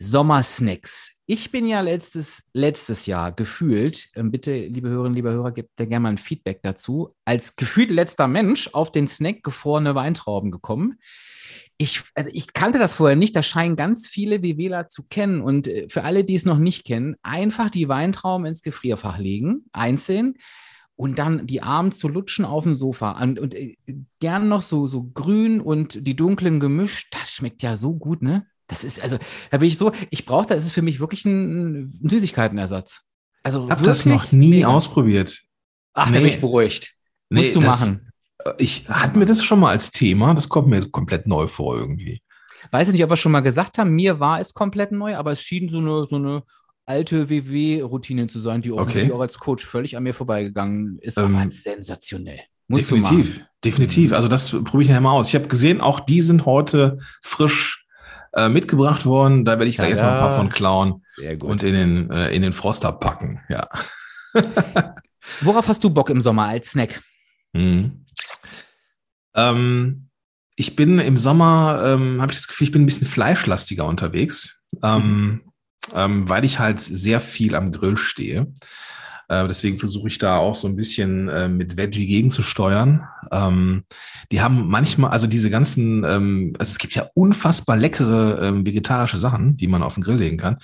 Sommersnacks. 0.00 1.16
Ich 1.26 1.52
bin 1.52 1.68
ja 1.68 1.80
letztes, 1.80 2.42
letztes 2.52 3.06
Jahr 3.06 3.30
gefühlt, 3.30 4.08
äh, 4.14 4.22
bitte, 4.24 4.66
liebe 4.66 4.88
Hörerinnen, 4.88 5.14
liebe 5.14 5.30
Hörer, 5.30 5.52
gebt 5.52 5.70
da 5.76 5.84
gerne 5.84 6.02
mal 6.02 6.08
ein 6.10 6.18
Feedback 6.18 6.60
dazu, 6.62 7.14
als 7.24 7.54
gefühlt 7.54 7.92
letzter 7.92 8.26
Mensch 8.26 8.70
auf 8.72 8.90
den 8.90 9.06
Snack 9.06 9.42
gefrorene 9.44 9.94
Weintrauben 9.94 10.50
gekommen 10.50 10.98
ich, 11.80 12.02
also 12.14 12.30
ich 12.34 12.52
kannte 12.52 12.78
das 12.78 12.92
vorher 12.92 13.16
nicht, 13.16 13.34
da 13.34 13.42
scheinen 13.42 13.74
ganz 13.74 14.06
viele 14.06 14.42
WWler 14.42 14.88
zu 14.88 15.04
kennen. 15.08 15.40
Und 15.40 15.66
äh, 15.66 15.88
für 15.88 16.04
alle, 16.04 16.24
die 16.24 16.34
es 16.34 16.44
noch 16.44 16.58
nicht 16.58 16.84
kennen, 16.84 17.16
einfach 17.22 17.70
die 17.70 17.88
Weintrauben 17.88 18.44
ins 18.44 18.60
Gefrierfach 18.62 19.16
legen, 19.16 19.64
einzeln 19.72 20.34
und 20.94 21.18
dann 21.18 21.46
die 21.46 21.62
Arme 21.62 21.90
zu 21.90 22.08
lutschen 22.08 22.44
auf 22.44 22.64
dem 22.64 22.74
Sofa. 22.74 23.12
Und, 23.22 23.38
und 23.38 23.54
äh, 23.54 23.76
gern 24.20 24.48
noch 24.48 24.60
so, 24.60 24.86
so 24.86 25.04
grün 25.04 25.62
und 25.62 26.06
die 26.06 26.16
dunklen 26.16 26.60
gemischt, 26.60 27.14
das 27.18 27.32
schmeckt 27.32 27.62
ja 27.62 27.78
so 27.78 27.94
gut, 27.94 28.20
ne? 28.20 28.46
Das 28.70 28.84
ist, 28.84 29.02
also, 29.02 29.18
da 29.50 29.58
bin 29.58 29.66
ich 29.66 29.76
so, 29.76 29.90
ich 30.10 30.24
brauche 30.24 30.46
das, 30.46 30.64
ist 30.64 30.72
für 30.72 30.82
mich 30.82 31.00
wirklich 31.00 31.24
ein, 31.24 31.80
ein 31.80 32.08
Süßigkeitenersatz. 32.08 33.02
Also 33.42 33.64
ich 33.64 33.70
habe 33.70 33.84
das 33.84 34.06
noch 34.06 34.32
nie 34.32 34.50
mega. 34.50 34.68
ausprobiert. 34.68 35.42
Ach, 35.92 36.08
nee. 36.08 36.14
da 36.14 36.20
bin 36.20 36.28
ich 36.28 36.40
beruhigt. 36.40 36.94
Musst 37.30 37.48
nee, 37.48 37.52
du 37.52 37.60
machen. 37.60 38.12
Ich 38.58 38.88
hatten 38.88 39.18
wir 39.18 39.26
das 39.26 39.42
schon 39.42 39.60
mal 39.60 39.70
als 39.70 39.90
Thema. 39.90 40.34
Das 40.34 40.48
kommt 40.48 40.68
mir 40.68 40.88
komplett 40.90 41.26
neu 41.26 41.46
vor 41.46 41.76
irgendwie. 41.76 42.22
Weiß 42.70 42.88
ich 42.88 42.92
nicht, 42.92 43.04
ob 43.04 43.10
wir 43.10 43.16
schon 43.16 43.32
mal 43.32 43.40
gesagt 43.40 43.78
haben. 43.78 43.90
Mir 43.90 44.20
war 44.20 44.40
es 44.40 44.54
komplett 44.54 44.92
neu, 44.92 45.16
aber 45.16 45.32
es 45.32 45.42
schien 45.42 45.68
so 45.68 45.78
eine, 45.78 46.06
so 46.06 46.16
eine 46.16 46.42
alte 46.86 47.28
WW-Routine 47.28 48.26
zu 48.26 48.38
sein, 48.38 48.62
die 48.62 48.72
okay. 48.72 49.10
auch 49.12 49.20
als 49.20 49.38
Coach 49.38 49.64
völlig 49.64 49.96
an 49.96 50.02
mir 50.02 50.14
vorbeigegangen 50.14 50.98
ist. 51.00 51.18
Ähm, 51.18 51.36
aber 51.36 51.50
sensationell. 51.50 52.40
Musst 52.68 52.82
definitiv, 52.82 53.44
definitiv. 53.64 54.12
Also 54.12 54.28
das 54.28 54.50
probiere 54.50 54.82
ich 54.82 54.88
nachher 54.88 55.00
mal 55.00 55.12
aus. 55.12 55.28
Ich 55.28 55.34
habe 55.34 55.48
gesehen, 55.48 55.80
auch 55.80 56.00
die 56.00 56.20
sind 56.20 56.46
heute 56.46 56.98
frisch 57.20 57.79
äh, 58.32 58.48
mitgebracht 58.48 59.06
worden. 59.06 59.44
Da 59.44 59.52
werde 59.52 59.66
ich 59.66 59.76
gleich 59.76 59.88
ja, 59.88 59.90
erstmal 59.90 60.14
ein 60.14 60.20
paar 60.20 60.36
von 60.36 60.48
klauen 60.48 61.04
und 61.40 61.62
in 61.62 61.74
den, 61.74 62.10
äh, 62.10 62.30
in 62.30 62.42
den 62.42 62.52
Froster 62.52 62.92
packen. 62.92 63.40
Ja. 63.48 63.64
Worauf 65.40 65.68
hast 65.68 65.84
du 65.84 65.90
Bock 65.90 66.10
im 66.10 66.20
Sommer 66.20 66.46
als 66.46 66.70
Snack? 66.70 67.02
Mhm. 67.52 68.06
Ähm, 69.34 70.08
ich 70.56 70.76
bin 70.76 70.98
im 70.98 71.16
Sommer, 71.16 71.82
ähm, 71.84 72.20
habe 72.20 72.32
ich 72.32 72.38
das 72.38 72.48
Gefühl, 72.48 72.66
ich 72.66 72.72
bin 72.72 72.82
ein 72.82 72.86
bisschen 72.86 73.06
fleischlastiger 73.06 73.86
unterwegs, 73.86 74.64
ähm, 74.82 75.02
mhm. 75.02 75.40
ähm, 75.94 76.28
weil 76.28 76.44
ich 76.44 76.58
halt 76.58 76.80
sehr 76.80 77.20
viel 77.20 77.54
am 77.54 77.72
Grill 77.72 77.96
stehe. 77.96 78.52
Äh, 79.30 79.46
deswegen 79.46 79.78
versuche 79.78 80.08
ich 80.08 80.18
da 80.18 80.38
auch 80.38 80.56
so 80.56 80.66
ein 80.66 80.74
bisschen 80.74 81.28
äh, 81.28 81.48
mit 81.48 81.76
Veggie 81.76 82.08
gegenzusteuern. 82.08 83.06
Ähm, 83.30 83.84
die 84.32 84.40
haben 84.40 84.66
manchmal, 84.66 85.12
also 85.12 85.28
diese 85.28 85.50
ganzen, 85.50 86.02
ähm, 86.02 86.52
also 86.58 86.70
es 86.70 86.78
gibt 86.78 86.96
ja 86.96 87.08
unfassbar 87.14 87.76
leckere 87.76 88.42
ähm, 88.42 88.66
vegetarische 88.66 89.18
Sachen, 89.18 89.56
die 89.56 89.68
man 89.68 89.84
auf 89.84 89.94
den 89.94 90.02
Grill 90.02 90.16
legen 90.16 90.36
kann. 90.36 90.58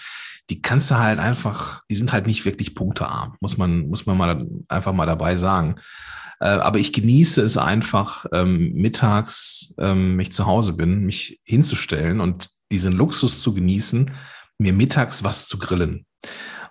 Die 0.50 0.62
kannst 0.62 0.90
du 0.90 0.98
halt 0.98 1.20
einfach, 1.20 1.82
die 1.88 1.94
sind 1.94 2.12
halt 2.12 2.26
nicht 2.26 2.44
wirklich 2.44 2.74
punktearm, 2.74 3.36
muss 3.40 3.56
man, 3.56 3.86
muss 3.86 4.04
man 4.04 4.18
mal 4.18 4.46
einfach 4.66 4.92
mal 4.92 5.06
dabei 5.06 5.36
sagen. 5.36 5.76
Äh, 6.40 6.48
aber 6.48 6.80
ich 6.80 6.92
genieße 6.92 7.42
es 7.42 7.56
einfach, 7.56 8.26
ähm, 8.32 8.72
mittags, 8.72 9.74
ähm, 9.78 10.18
ich 10.18 10.32
zu 10.32 10.46
Hause 10.46 10.72
bin, 10.72 11.04
mich 11.04 11.40
hinzustellen 11.44 12.20
und 12.20 12.48
diesen 12.72 12.92
Luxus 12.92 13.42
zu 13.42 13.54
genießen, 13.54 14.10
mir 14.58 14.72
mittags 14.72 15.22
was 15.22 15.46
zu 15.46 15.56
grillen. 15.56 16.04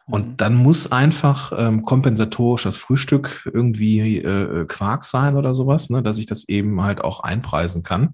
Und 0.08 0.28
mhm. 0.28 0.38
dann 0.38 0.56
muss 0.56 0.92
einfach 0.92 1.52
ähm, 1.58 1.84
kompensatorisch 1.84 2.64
das 2.64 2.78
Frühstück 2.78 3.50
irgendwie 3.52 4.18
äh, 4.20 4.66
Quark 4.66 5.04
sein 5.04 5.36
oder 5.36 5.56
sowas, 5.56 5.90
ne, 5.90 6.04
dass 6.04 6.18
ich 6.18 6.28
das 6.28 6.48
eben 6.48 6.84
halt 6.84 7.02
auch 7.02 7.22
einpreisen 7.22 7.82
kann. 7.82 8.14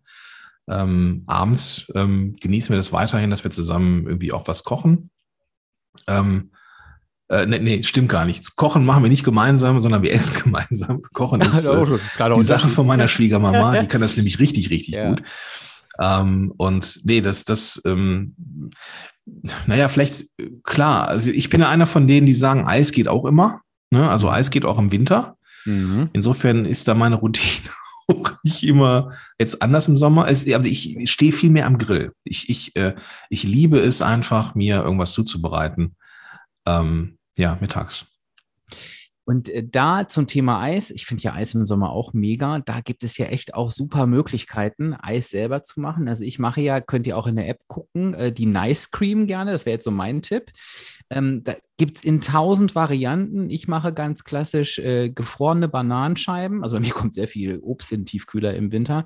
Ähm, 0.70 1.24
abends 1.28 1.92
ähm, 1.96 2.38
genießen 2.40 2.70
wir 2.70 2.78
das 2.78 2.94
weiterhin, 2.94 3.30
dass 3.30 3.44
wir 3.44 3.52
zusammen 3.52 4.08
irgendwie 4.08 4.32
auch 4.32 4.48
was 4.48 4.64
kochen. 4.64 5.10
Ähm, 6.08 6.52
äh, 7.28 7.46
nee, 7.46 7.60
nee, 7.60 7.84
stimmt 7.84 8.10
gar 8.10 8.26
nicht. 8.26 8.56
Kochen 8.56 8.86
machen 8.86 9.04
wir 9.04 9.10
nicht 9.10 9.24
gemeinsam, 9.24 9.82
sondern 9.82 10.02
wir 10.02 10.12
essen 10.14 10.42
gemeinsam. 10.44 11.02
Kochen 11.14 11.42
ist 11.42 11.66
äh, 11.66 11.86
die 12.36 12.42
Sache 12.42 12.70
von 12.70 12.88
meiner 12.88 13.08
Schwiegermama. 13.08 13.80
Die 13.80 13.88
kann 13.90 14.02
das 14.02 14.16
nämlich 14.16 14.40
richtig, 14.40 14.70
richtig 14.70 14.96
ja. 14.96 15.10
gut. 15.10 15.24
Ähm, 16.02 16.52
und 16.58 17.02
nee, 17.04 17.22
das, 17.22 17.46
das, 17.46 17.82
ähm, 17.86 18.36
naja, 19.68 19.88
vielleicht, 19.88 20.26
klar, 20.64 21.08
also 21.08 21.30
ich 21.30 21.50
bin 21.50 21.62
ja 21.62 21.70
einer 21.70 21.86
von 21.86 22.08
denen, 22.08 22.26
die 22.26 22.34
sagen, 22.34 22.66
Eis 22.66 22.92
geht 22.92 23.08
auch 23.08 23.26
immer. 23.26 23.62
Ne? 23.92 24.10
Also 24.10 24.30
Eis 24.30 24.50
geht 24.50 24.66
auch 24.66 24.80
im 24.80 24.92
Winter. 24.92 25.38
Mhm. 25.66 26.10
Insofern 26.14 26.66
ist 26.66 26.88
da 26.88 26.96
meine 26.96 27.16
Routine 27.16 27.70
auch 28.08 28.32
nicht 28.44 28.64
immer 28.64 29.14
jetzt 29.38 29.62
anders 29.62 29.88
im 29.88 29.96
Sommer. 29.96 30.28
Es, 30.28 30.52
also 30.52 30.68
ich 30.68 31.10
stehe 31.10 31.32
viel 31.32 31.52
mehr 31.52 31.68
am 31.68 31.78
Grill. 31.78 32.14
Ich, 32.24 32.50
ich, 32.50 32.76
äh, 32.76 32.96
ich 33.30 33.44
liebe 33.44 33.80
es 33.80 34.02
einfach, 34.02 34.56
mir 34.56 34.82
irgendwas 34.82 35.14
zuzubereiten. 35.14 35.96
Ähm, 36.66 37.20
ja, 37.38 37.58
mittags. 37.62 38.11
Und 39.32 39.48
äh, 39.48 39.64
da 39.66 40.10
zum 40.10 40.28
Thema 40.28 40.60
Eis, 40.60 40.92
ich 40.92 41.06
finde 41.06 41.24
ja 41.24 41.34
Eis 41.34 41.54
im 41.54 41.64
Sommer 41.64 41.92
auch 41.92 42.12
mega. 42.12 42.60
Da 42.60 42.82
gibt 42.82 43.02
es 43.02 43.18
ja 43.18 43.28
echt 43.28 43.54
auch 43.54 43.72
super 43.72 44.06
Möglichkeiten, 44.06 44.94
Eis 44.94 45.30
selber 45.30 45.64
zu 45.64 45.80
machen. 45.80 46.10
Also 46.10 46.26
ich 46.26 46.38
mache 46.38 46.60
ja, 46.60 46.82
könnt 46.82 47.08
ihr 47.08 47.18
auch 47.18 47.28
in 47.28 47.38
der 47.38 47.48
App 47.48 47.62
gucken, 47.68 48.14
äh, 48.14 48.34
die 48.34 48.46
Nice 48.46 48.92
Cream 48.92 49.28
gerne. 49.28 49.54
Das 49.54 49.66
wäre 49.66 49.76
jetzt 49.76 49.86
so 49.86 49.92
mein 49.92 50.22
Tipp. 50.22 50.52
Ähm, 51.12 51.44
da 51.44 51.56
gibt 51.78 51.98
es 51.98 52.04
in 52.04 52.22
tausend 52.22 52.74
Varianten. 52.74 53.50
Ich 53.50 53.68
mache 53.68 53.94
ganz 53.94 54.24
klassisch 54.24 54.80
äh, 54.80 55.10
gefrorene 55.10 55.68
Bananenscheiben. 55.68 56.64
Also 56.64 56.78
bei 56.78 56.82
mir 56.82 56.94
kommt 56.94 57.14
sehr 57.14 57.28
viel 57.28 57.60
Obst 57.60 57.92
in 57.92 58.02
den 58.02 58.06
Tiefkühler 58.06 58.56
im 58.56 58.72
Winter 58.72 59.06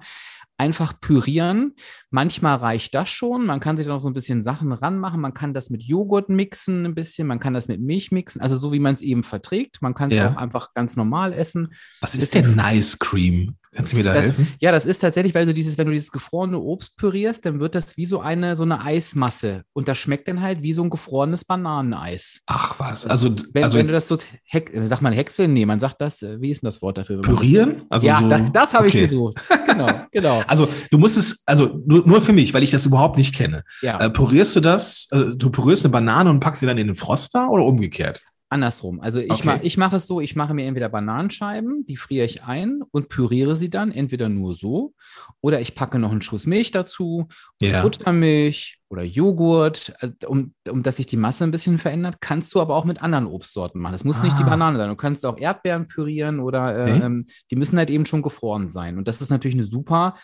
einfach 0.58 1.00
pürieren. 1.00 1.74
Manchmal 2.10 2.56
reicht 2.58 2.96
das 2.96 3.10
schon. 3.10 3.46
Man 3.46 3.60
kann 3.60 3.78
sich 3.78 3.86
da 3.86 3.94
noch 3.94 4.00
so 4.00 4.10
ein 4.10 4.14
bisschen 4.14 4.42
Sachen 4.42 4.72
ranmachen. 4.72 5.20
Man 5.20 5.34
kann 5.34 5.54
das 5.54 5.70
mit 5.70 5.84
Joghurt 5.84 6.30
mixen 6.30 6.86
ein 6.86 6.96
bisschen. 6.96 7.28
Man 7.28 7.40
kann 7.40 7.54
das 7.54 7.68
mit 7.68 7.82
Milch 7.82 8.12
mixen. 8.12 8.42
Also 8.42 8.56
so 8.58 8.72
wie 8.72 8.80
man 8.80 8.94
es 8.94 9.02
eben 9.02 9.24
verträgt. 9.24 9.82
Man 9.82 9.94
kann 9.94 10.12
es 10.12 10.18
ja. 10.18 10.30
auch 10.30 10.38
einfach 10.38 10.74
ganz 10.74 10.96
normal 10.96 11.34
essen. 11.34 11.74
Was 12.02 12.16
ist 12.16 12.34
denn 12.36 12.56
Nice 12.56 13.00
Cream? 13.00 13.58
Kannst 13.76 13.92
du 13.92 13.98
mir 13.98 14.04
da 14.04 14.14
das, 14.14 14.24
helfen? 14.24 14.48
Ja, 14.60 14.72
das 14.72 14.86
ist 14.86 15.00
tatsächlich, 15.00 15.36
weil 15.36 15.46
du 15.46 15.54
dieses, 15.54 15.78
wenn 15.78 15.88
du 15.88 15.92
dieses 15.92 16.12
gefrorene 16.12 16.58
Obst 16.60 16.96
pürierst, 16.96 17.46
dann 17.46 17.60
wird 17.60 17.76
das 17.76 17.98
wie 17.98 18.06
so 18.06 18.22
eine, 18.22 18.56
so 18.56 18.64
eine 18.64 18.82
Eismasse. 18.82 19.64
Und 19.74 19.90
das 19.90 19.98
schmeckt 19.98 20.30
dann 20.30 20.42
halt 20.42 20.62
wie 20.62 20.72
so 20.72 20.82
ein 20.82 20.90
gefrorenes 20.90 21.44
Bananeneis. 21.44 22.42
Ach 22.46 22.80
was. 22.80 23.06
Also, 23.06 23.30
also 23.30 23.46
wenn, 23.54 23.64
also 23.64 23.78
wenn 23.78 23.88
du 23.88 23.92
das 23.92 24.08
so, 24.08 24.18
heck, 24.46 24.72
sagt 24.86 25.02
man 25.02 25.12
Häckseln? 25.12 25.52
Nee, 25.52 25.66
man 25.66 25.82
sagt 25.82 26.00
das, 26.00 26.22
äh, 26.22 26.40
wie 26.40 26.52
ist 26.52 26.62
denn 26.64 26.68
das 26.68 26.82
Wort 26.82 26.98
dafür? 26.98 27.22
Pürieren? 27.22 27.84
Also 27.90 28.08
ja, 28.08 28.20
so, 28.20 28.30
das, 28.30 28.42
das 28.54 28.74
habe 28.74 28.88
okay. 28.88 29.04
ich 29.04 29.10
gesucht. 29.10 29.42
genau, 29.66 29.90
genau. 30.12 30.42
Also 30.48 30.70
du 30.90 30.98
musst 30.98 31.18
es, 31.18 31.44
also 31.46 31.82
nur, 31.86 32.08
nur, 32.08 32.22
für 32.22 32.34
mich, 32.34 32.54
weil 32.54 32.64
ich 32.64 32.72
das 32.72 32.86
überhaupt 32.86 33.18
nicht 33.18 33.36
kenne. 33.36 33.64
Ja. 33.82 34.00
Äh, 34.00 34.10
pürierst 34.10 34.56
du 34.56 34.62
das, 34.62 35.10
äh, 35.12 35.36
du 35.36 35.50
pürierst 35.50 35.84
eine 35.84 35.92
Banane 35.92 36.30
und 36.30 36.40
packst 36.40 36.62
sie 36.62 36.66
dann 36.66 36.78
in 36.78 36.88
den 36.88 36.96
Froster 36.96 37.50
oder 37.50 37.66
umgekehrt? 37.66 38.22
Andersrum. 38.50 39.02
Also 39.02 39.20
ich, 39.20 39.32
okay. 39.32 39.46
ma, 39.46 39.60
ich 39.64 39.76
mache 39.78 39.96
es 39.96 40.06
so, 40.06 40.22
ich 40.22 40.36
mache 40.36 40.54
mir 40.54 40.66
entweder 40.66 40.88
Bananenscheiben, 40.88 41.84
die 41.86 41.98
friere 41.98 42.26
ich 42.26 42.44
ein 42.44 42.84
und 42.92 43.10
püriere 43.10 43.56
sie 43.56 43.72
dann, 43.72 43.92
entweder 43.92 44.30
nur 44.30 44.54
so, 44.54 44.94
oder 45.42 45.62
ich 45.62 45.74
packe 45.74 45.98
noch 45.98 46.12
einen 46.12 46.22
Schuss 46.22 46.46
Milch 46.46 46.70
dazu, 46.70 47.28
yeah. 47.62 47.82
Buttermilch 47.82 48.80
oder 48.88 49.04
Joghurt, 49.04 49.94
also 50.00 50.14
um, 50.28 50.54
um 50.70 50.84
dass 50.84 50.98
sich 50.98 51.08
die 51.08 51.18
Masse 51.18 51.44
ein 51.44 51.52
bisschen 51.52 51.80
verändert. 51.80 52.18
Kannst 52.22 52.54
du 52.54 52.62
aber 52.62 52.76
auch 52.76 52.86
mit 52.86 53.02
anderen 53.02 53.26
Obstsorten 53.26 53.82
machen. 53.82 53.96
Es 53.96 54.04
muss 54.04 54.22
ah. 54.22 54.26
nicht 54.26 54.38
die 54.38 54.44
ah. 54.44 54.50
Banane 54.50 54.78
sein. 54.78 54.90
Du 54.90 54.96
kannst 54.96 55.26
auch 55.26 55.40
Erdbeeren 55.40 55.88
pürieren 55.88 56.40
oder 56.40 56.88
äh, 56.88 56.94
okay. 56.94 57.24
die 57.50 57.56
müssen 57.56 57.80
halt 57.80 57.90
eben 57.90 58.06
schon 58.06 58.22
gefroren 58.22 58.70
sein. 58.70 59.00
Und 59.00 59.08
das 59.08 59.22
ist 59.22 59.32
natürlich 59.32 59.56
eine 59.56 59.66
super 59.66 60.18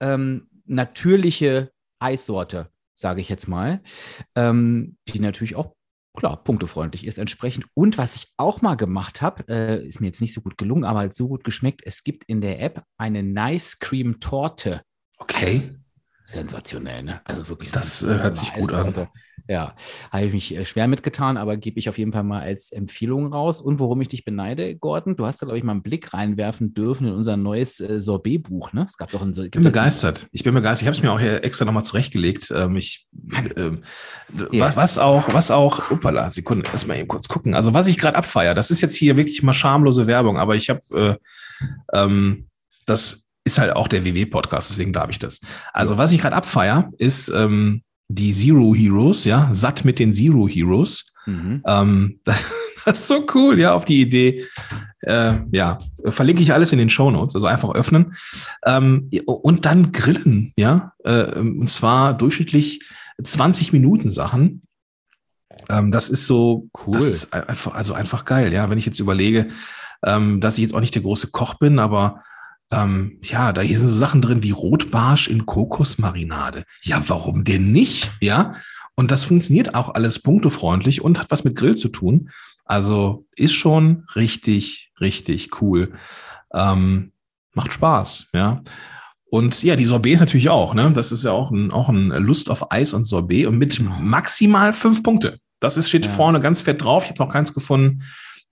ähm, 0.00 0.48
natürliche 0.66 1.70
Eissorte, 1.98 2.68
sage 2.94 3.22
ich 3.22 3.30
jetzt 3.30 3.48
mal, 3.48 3.80
ähm, 4.34 4.96
die 5.08 5.18
natürlich 5.18 5.56
auch 5.56 5.74
klar, 6.14 6.42
punktefreundlich 6.42 7.06
ist 7.06 7.18
entsprechend. 7.18 7.66
Und 7.74 7.98
was 7.98 8.16
ich 8.16 8.32
auch 8.36 8.62
mal 8.62 8.76
gemacht 8.76 9.20
habe, 9.20 9.44
äh, 9.48 9.86
ist 9.86 10.00
mir 10.00 10.06
jetzt 10.06 10.20
nicht 10.20 10.32
so 10.32 10.40
gut 10.40 10.56
gelungen, 10.56 10.84
aber 10.84 11.00
halt 11.00 11.14
so 11.14 11.28
gut 11.28 11.44
geschmeckt. 11.44 11.82
Es 11.84 12.02
gibt 12.02 12.24
in 12.24 12.40
der 12.40 12.62
App 12.62 12.84
eine 12.96 13.22
Nice 13.22 13.78
Cream 13.78 14.20
Torte. 14.20 14.82
Okay. 15.18 15.62
sensationell, 16.22 17.02
ne? 17.02 17.20
Also 17.24 17.48
wirklich. 17.48 17.70
Das 17.70 18.02
äh, 18.02 18.06
hört 18.06 18.36
sich 18.36 18.52
gut 18.54 18.72
an. 18.72 19.08
Ja, 19.46 19.74
habe 20.10 20.24
ich 20.24 20.32
mich 20.32 20.56
äh, 20.56 20.64
schwer 20.64 20.88
mitgetan, 20.88 21.36
aber 21.36 21.58
gebe 21.58 21.78
ich 21.78 21.88
auf 21.90 21.98
jeden 21.98 22.12
Fall 22.12 22.24
mal 22.24 22.40
als 22.40 22.72
Empfehlung 22.72 23.32
raus. 23.32 23.60
Und 23.60 23.78
worum 23.78 24.00
ich 24.00 24.08
dich 24.08 24.24
beneide, 24.24 24.74
Gordon, 24.74 25.16
du 25.16 25.26
hast 25.26 25.42
da, 25.42 25.46
glaube 25.46 25.58
ich, 25.58 25.64
mal 25.64 25.72
einen 25.72 25.82
Blick 25.82 26.14
reinwerfen 26.14 26.72
dürfen 26.72 27.08
in 27.08 27.12
unser 27.12 27.36
neues 27.36 27.78
äh, 27.78 28.00
Sorbet-Buch, 28.00 28.72
ne? 28.72 28.86
Es 28.88 28.96
gab 28.96 29.10
doch 29.10 29.20
ein 29.20 29.32
Ich 29.36 29.50
bin 29.50 29.62
begeistert. 29.62 30.28
Ich 30.32 30.44
bin 30.44 30.54
begeistert. 30.54 30.82
Ich 30.82 30.86
habe 30.86 30.96
es 30.96 31.02
mir 31.02 31.12
auch 31.12 31.20
hier 31.20 31.44
extra 31.44 31.66
nochmal 31.66 31.84
zurechtgelegt. 31.84 32.50
Ähm, 32.56 32.76
ich, 32.76 33.06
ähm, 33.56 33.82
ja. 34.50 34.74
was 34.74 34.96
auch, 34.96 35.32
was 35.32 35.50
auch, 35.50 35.90
uppala, 35.90 36.30
Sekunde, 36.30 36.70
lass 36.72 36.86
mal 36.86 36.98
eben 36.98 37.08
kurz 37.08 37.28
gucken. 37.28 37.54
Also, 37.54 37.74
was 37.74 37.86
ich 37.86 37.98
gerade 37.98 38.16
abfeiere, 38.16 38.54
das 38.54 38.70
ist 38.70 38.80
jetzt 38.80 38.96
hier 38.96 39.16
wirklich 39.16 39.42
mal 39.42 39.52
schamlose 39.52 40.06
Werbung, 40.06 40.38
aber 40.38 40.54
ich 40.54 40.70
habe 40.70 40.80
äh, 41.92 41.98
ähm, 41.98 42.48
das 42.86 43.28
ist 43.44 43.58
halt 43.58 43.76
auch 43.76 43.88
der 43.88 44.04
WW-Podcast, 44.04 44.70
deswegen 44.70 44.92
darf 44.92 45.10
ich 45.10 45.18
das. 45.18 45.40
Also, 45.72 45.98
was 45.98 46.12
ich 46.12 46.22
gerade 46.22 46.36
abfeier, 46.36 46.90
ist 46.96 47.28
ähm, 47.28 47.82
die 48.08 48.32
Zero 48.32 48.74
Heroes, 48.74 49.24
ja, 49.24 49.48
satt 49.52 49.84
mit 49.84 49.98
den 49.98 50.14
Zero 50.14 50.48
Heroes. 50.48 51.12
Mhm. 51.26 51.62
Ähm, 51.66 52.20
das 52.84 53.00
ist 53.00 53.08
so 53.08 53.26
cool, 53.34 53.58
ja, 53.58 53.74
auf 53.74 53.84
die 53.84 54.00
Idee. 54.00 54.46
Äh, 55.00 55.34
ja, 55.52 55.78
verlinke 56.06 56.42
ich 56.42 56.52
alles 56.52 56.72
in 56.72 56.78
den 56.78 56.90
Show 56.90 57.10
Notes, 57.10 57.34
also 57.34 57.46
einfach 57.46 57.74
öffnen. 57.74 58.14
Ähm, 58.64 59.10
und 59.26 59.66
dann 59.66 59.92
grillen, 59.92 60.52
ja, 60.56 60.92
äh, 61.04 61.38
und 61.38 61.68
zwar 61.68 62.14
durchschnittlich 62.14 62.84
20 63.22 63.72
Minuten 63.72 64.10
Sachen. 64.10 64.62
Ähm, 65.68 65.92
das 65.92 66.10
ist 66.10 66.26
so 66.26 66.68
cool. 66.86 66.94
Das 66.94 67.04
ist 67.04 67.32
einfach, 67.32 67.74
also 67.74 67.94
einfach 67.94 68.24
geil, 68.24 68.52
ja, 68.52 68.68
wenn 68.70 68.78
ich 68.78 68.86
jetzt 68.86 69.00
überlege, 69.00 69.48
ähm, 70.04 70.40
dass 70.40 70.58
ich 70.58 70.62
jetzt 70.62 70.74
auch 70.74 70.80
nicht 70.80 70.94
der 70.94 71.02
große 71.02 71.30
Koch 71.30 71.54
bin, 71.54 71.78
aber 71.78 72.22
ähm, 72.70 73.18
ja, 73.22 73.52
da 73.52 73.60
hier 73.60 73.78
sind 73.78 73.88
so 73.88 73.98
Sachen 73.98 74.22
drin 74.22 74.42
wie 74.42 74.50
Rotbarsch 74.50 75.28
in 75.28 75.46
Kokosmarinade. 75.46 76.64
Ja, 76.82 77.02
warum 77.06 77.44
denn 77.44 77.72
nicht? 77.72 78.10
Ja, 78.20 78.54
und 78.94 79.10
das 79.10 79.24
funktioniert 79.24 79.74
auch 79.74 79.94
alles 79.94 80.20
punktefreundlich 80.20 81.02
und 81.02 81.18
hat 81.18 81.30
was 81.30 81.44
mit 81.44 81.56
Grill 81.56 81.76
zu 81.76 81.88
tun. 81.88 82.30
Also 82.64 83.26
ist 83.36 83.54
schon 83.54 84.06
richtig, 84.14 84.92
richtig 85.00 85.60
cool. 85.60 85.94
Ähm, 86.52 87.12
macht 87.52 87.72
Spaß, 87.72 88.30
ja. 88.32 88.62
Und 89.30 89.62
ja, 89.64 89.74
die 89.74 89.84
Sorbets 89.84 90.20
natürlich 90.20 90.48
auch, 90.48 90.74
ne? 90.74 90.92
Das 90.94 91.10
ist 91.10 91.24
ja 91.24 91.32
auch 91.32 91.50
ein, 91.50 91.72
auch 91.72 91.88
ein 91.88 92.08
Lust 92.10 92.50
auf 92.50 92.70
Eis 92.70 92.94
und 92.94 93.04
Sorbet 93.04 93.46
und 93.46 93.58
mit 93.58 93.80
maximal 93.80 94.72
fünf 94.72 95.02
Punkte. 95.02 95.38
Das 95.58 95.76
ist, 95.76 95.88
steht 95.88 96.06
ja. 96.06 96.10
vorne 96.12 96.40
ganz 96.40 96.60
fett 96.60 96.82
drauf. 96.82 97.04
Ich 97.04 97.10
habe 97.10 97.22
noch 97.24 97.32
keins 97.32 97.52
gefunden, 97.52 98.04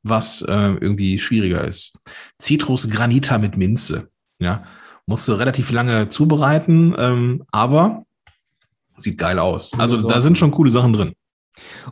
was 0.02 0.42
äh, 0.42 0.52
irgendwie 0.52 1.18
schwieriger 1.18 1.64
ist. 1.64 1.98
Citrus 2.40 2.90
Granita 2.90 3.38
mit 3.38 3.56
Minze. 3.56 4.08
Ja, 4.38 4.64
musst 5.06 5.28
du 5.28 5.34
relativ 5.34 5.70
lange 5.70 6.08
zubereiten, 6.08 6.94
ähm, 6.98 7.44
aber 7.50 8.04
sieht 8.96 9.18
geil 9.18 9.38
aus. 9.38 9.78
Also 9.78 10.08
da 10.08 10.20
sind 10.20 10.38
schon 10.38 10.50
coole 10.50 10.70
Sachen 10.70 10.92
drin. 10.92 11.14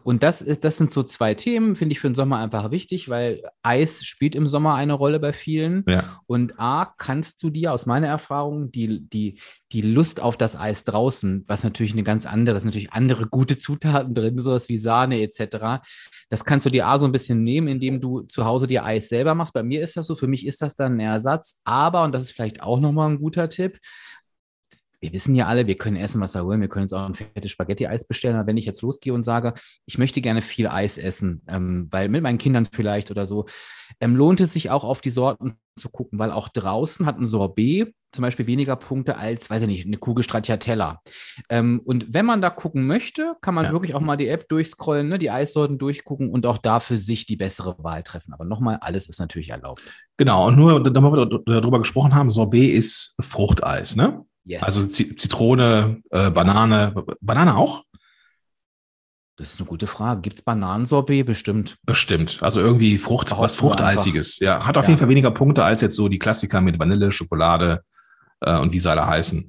Und 0.03 0.23
das 0.23 0.43
ist, 0.43 0.65
das 0.65 0.79
sind 0.79 0.91
so 0.91 1.03
zwei 1.03 1.35
Themen, 1.35 1.75
finde 1.75 1.93
ich 1.93 2.01
für 2.01 2.09
den 2.09 2.15
Sommer 2.15 2.39
einfach 2.39 2.71
wichtig, 2.71 3.09
weil 3.09 3.43
Eis 3.63 4.05
spielt 4.05 4.35
im 4.35 4.47
Sommer 4.47 4.75
eine 4.75 4.95
Rolle 4.95 5.21
bei 5.21 5.33
vielen. 5.33 5.85
Ja. 5.87 6.21
Und 6.27 6.59
A, 6.59 6.95
kannst 6.97 7.43
du 7.43 7.51
dir 7.51 7.73
aus 7.73 7.87
meiner 7.87 8.09
Erfahrung 8.09 8.73
die, 8.73 9.09
die, 9.09 9.39
die 9.73 9.83
Lust 9.83 10.21
auf 10.21 10.37
das 10.37 10.59
Eis 10.59 10.85
draußen, 10.85 11.45
was 11.47 11.63
natürlich 11.63 11.93
eine 11.93 12.03
ganz 12.03 12.27
andere, 12.27 12.57
ist 12.57 12.65
natürlich 12.65 12.93
andere 12.93 13.27
gute 13.27 13.59
Zutaten 13.59 14.15
drin, 14.15 14.39
sowas 14.39 14.69
wie 14.69 14.79
Sahne 14.79 15.21
etc. 15.23 15.83
Das 16.29 16.45
kannst 16.45 16.67
du 16.67 16.71
dir 16.71 16.87
A 16.87 16.99
so 16.99 17.07
ein 17.07 17.13
bisschen 17.13 17.43
nehmen, 17.43 17.69
indem 17.69 18.01
du 18.01 18.23
zu 18.23 18.45
Hause 18.45 18.67
dir 18.67 18.85
Eis 18.85 19.09
selber 19.09 19.35
machst. 19.35 19.55
Bei 19.55 19.63
mir 19.63 19.83
ist 19.83 19.97
das 19.97 20.07
so, 20.07 20.15
für 20.15 20.29
mich 20.29 20.47
ist 20.47 20.63
das 20.63 20.75
dann 20.75 20.97
ein 20.97 21.01
Ersatz. 21.01 21.61
Aber, 21.65 22.05
und 22.05 22.15
das 22.15 22.25
ist 22.25 22.33
vielleicht 22.33 22.63
auch 22.63 22.81
nochmal 22.81 23.11
ein 23.11 23.19
guter 23.19 23.49
Tipp, 23.49 23.79
wir 25.01 25.13
wissen 25.13 25.35
ja 25.35 25.47
alle, 25.47 25.67
wir 25.67 25.77
können 25.77 25.97
essen, 25.97 26.21
was 26.21 26.35
wir 26.35 26.45
wollen. 26.45 26.61
Wir 26.61 26.69
können 26.69 26.83
uns 26.85 26.93
auch 26.93 27.07
ein 27.07 27.15
fettes 27.15 27.51
Spaghetti-Eis 27.51 28.07
bestellen. 28.07 28.37
Aber 28.37 28.47
wenn 28.47 28.59
ich 28.59 28.67
jetzt 28.67 28.83
losgehe 28.83 29.15
und 29.15 29.23
sage, 29.23 29.55
ich 29.87 29.99
möchte 29.99 30.21
gerne 30.21 30.43
viel 30.43 30.69
Eis 30.69 30.99
essen, 30.99 31.43
ähm, 31.49 31.89
weil 31.91 32.09
mit 32.09 32.23
meinen 32.23 32.39
Kindern 32.39 32.69
vielleicht 32.71 33.11
oder 33.11 33.25
so, 33.27 33.47
ähm, 34.01 34.15
lohnt 34.15 34.41
es 34.41 34.53
sich 34.53 34.71
auch 34.71 34.85
auf 34.85 35.01
die 35.01 35.11
Sorten 35.11 35.55
zu 35.77 35.89
gucken, 35.89 36.19
weil 36.19 36.31
auch 36.31 36.49
draußen 36.49 37.07
hat 37.07 37.19
ein 37.19 37.27
Sorbet 37.27 37.95
zum 38.13 38.23
Beispiel 38.23 38.47
weniger 38.47 38.77
Punkte 38.77 39.17
als, 39.17 39.49
weiß 39.49 39.63
ich 39.63 39.69
nicht, 39.69 39.87
eine 39.87 39.97
Kugel 39.97 40.25
Stracciatella. 40.25 41.01
Ähm, 41.49 41.81
und 41.85 42.13
wenn 42.13 42.27
man 42.27 42.43
da 42.43 42.51
gucken 42.51 42.87
möchte, 42.87 43.37
kann 43.41 43.55
man 43.55 43.67
ja. 43.67 43.73
wirklich 43.73 43.95
auch 43.95 44.01
mal 44.01 44.17
die 44.17 44.29
App 44.29 44.49
durchscrollen, 44.49 45.09
ne, 45.09 45.19
die 45.19 45.31
Eissorten 45.31 45.79
durchgucken 45.79 46.31
und 46.31 46.45
auch 46.45 46.59
da 46.59 46.81
für 46.81 46.99
sich 46.99 47.25
die 47.25 47.37
bessere 47.37 47.77
Wahl 47.79 48.03
treffen. 48.03 48.35
Aber 48.35 48.45
nochmal, 48.45 48.79
alles 48.81 49.09
ist 49.09 49.21
natürlich 49.21 49.51
erlaubt. 49.51 49.83
Genau, 50.17 50.49
und 50.49 50.57
nur, 50.57 50.83
da 50.83 51.01
wir 51.01 51.27
darüber 51.47 51.79
gesprochen 51.79 52.15
haben, 52.15 52.29
Sorbet 52.29 52.75
ist 52.75 53.17
Fruchteis, 53.21 53.97
ne? 53.97 54.25
Yes. 54.45 54.63
Also 54.63 54.87
Zitrone, 54.87 56.03
äh, 56.11 56.31
Banane. 56.31 56.95
Banane 57.21 57.57
auch? 57.57 57.85
Das 59.37 59.53
ist 59.53 59.61
eine 59.61 59.69
gute 59.69 59.87
Frage. 59.87 60.21
Gibt 60.21 60.39
es 60.41 60.45
Bananensorbet? 60.45 61.25
Bestimmt. 61.25 61.79
Bestimmt. 61.87 62.39
Also 62.43 62.61
irgendwie 62.61 62.99
Frucht, 62.99 63.31
was 63.31 63.57
Fruchteisiges. 63.57 64.39
Ja, 64.41 64.67
hat 64.67 64.77
auf 64.77 64.85
ja. 64.85 64.91
jeden 64.91 64.99
Fall 64.99 65.09
weniger 65.09 65.31
Punkte 65.31 65.65
als 65.65 65.81
jetzt 65.81 65.97
so 65.97 66.09
die 66.09 66.19
Klassiker 66.19 66.61
mit 66.61 66.79
Vanille, 66.79 67.11
Schokolade 67.11 67.83
äh, 68.41 68.59
und 68.59 68.73
wie 68.73 68.79
sie 68.79 68.91
alle 68.91 69.07
heißen. 69.07 69.49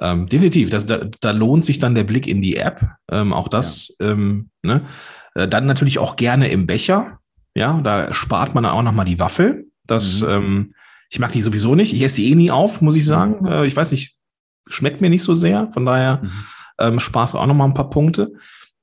Ähm, 0.00 0.26
definitiv. 0.26 0.70
Das, 0.70 0.86
da, 0.86 1.02
da, 1.20 1.30
lohnt 1.30 1.64
sich 1.64 1.78
dann 1.78 1.94
der 1.94 2.04
Blick 2.04 2.26
in 2.26 2.42
die 2.42 2.56
App. 2.56 2.84
Ähm, 3.10 3.32
auch 3.32 3.46
das. 3.46 3.96
Ja. 4.00 4.10
Ähm, 4.10 4.50
ne? 4.62 4.82
Äh, 5.34 5.46
dann 5.46 5.66
natürlich 5.66 6.00
auch 6.00 6.16
gerne 6.16 6.48
im 6.48 6.66
Becher. 6.66 7.18
Ja, 7.54 7.80
da 7.80 8.12
spart 8.12 8.54
man 8.56 8.64
auch 8.66 8.82
nochmal 8.82 9.06
die 9.06 9.20
Waffel. 9.20 9.66
Das, 9.86 10.20
mhm. 10.20 10.28
ähm, 10.28 10.72
ich 11.10 11.20
mag 11.20 11.32
die 11.32 11.42
sowieso 11.42 11.76
nicht. 11.76 11.92
Ich 11.92 12.02
esse 12.02 12.16
die 12.16 12.32
eh 12.32 12.34
nie 12.34 12.50
auf, 12.50 12.80
muss 12.80 12.96
ich 12.96 13.06
sagen. 13.06 13.36
Mhm. 13.40 13.46
Äh, 13.46 13.66
ich 13.66 13.76
weiß 13.76 13.92
nicht, 13.92 14.17
schmeckt 14.68 15.00
mir 15.00 15.10
nicht 15.10 15.22
so 15.22 15.34
sehr. 15.34 15.70
Von 15.72 15.86
daher 15.86 16.20
mhm. 16.22 16.30
ähm, 16.78 17.00
Spaß 17.00 17.34
auch 17.34 17.46
noch 17.46 17.54
mal 17.54 17.64
ein 17.64 17.74
paar 17.74 17.90
Punkte. 17.90 18.32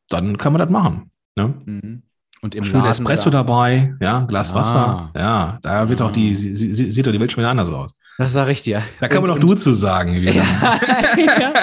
Dann 0.10 0.38
kann 0.38 0.54
man 0.54 0.60
das 0.60 0.69
machen. 0.69 1.12
Ne? 1.36 1.54
Mhm. 1.65 2.04
Und 2.41 2.54
im 2.54 2.63
Schön 2.63 2.86
Espresso 2.86 3.30
da. 3.30 3.39
dabei, 3.39 3.95
ja, 4.00 4.21
Glas 4.21 4.54
ah. 4.54 4.56
Wasser. 4.56 5.12
Ja, 5.15 5.58
da 5.62 5.89
wird 5.89 6.02
ah. 6.02 6.06
auch 6.06 6.12
die, 6.12 6.36
sie, 6.36 6.54
sie, 6.54 6.91
sieht 6.91 7.08
doch 7.08 7.12
die 7.12 7.19
Welt 7.19 7.32
schon 7.32 7.41
wieder 7.41 7.50
anders 7.50 7.69
aus. 7.71 7.98
Das 8.17 8.32
sag 8.32 8.47
ich 8.49 8.62
dir. 8.62 8.82
Da 9.01 9.10
kann 9.10 9.19
und, 9.19 9.30
man 9.30 9.39
doch 9.39 9.47
du 9.47 9.56
zu 9.56 9.71
sagen. 9.73 10.15
Ja, 10.23 10.32
ja. 11.17 11.54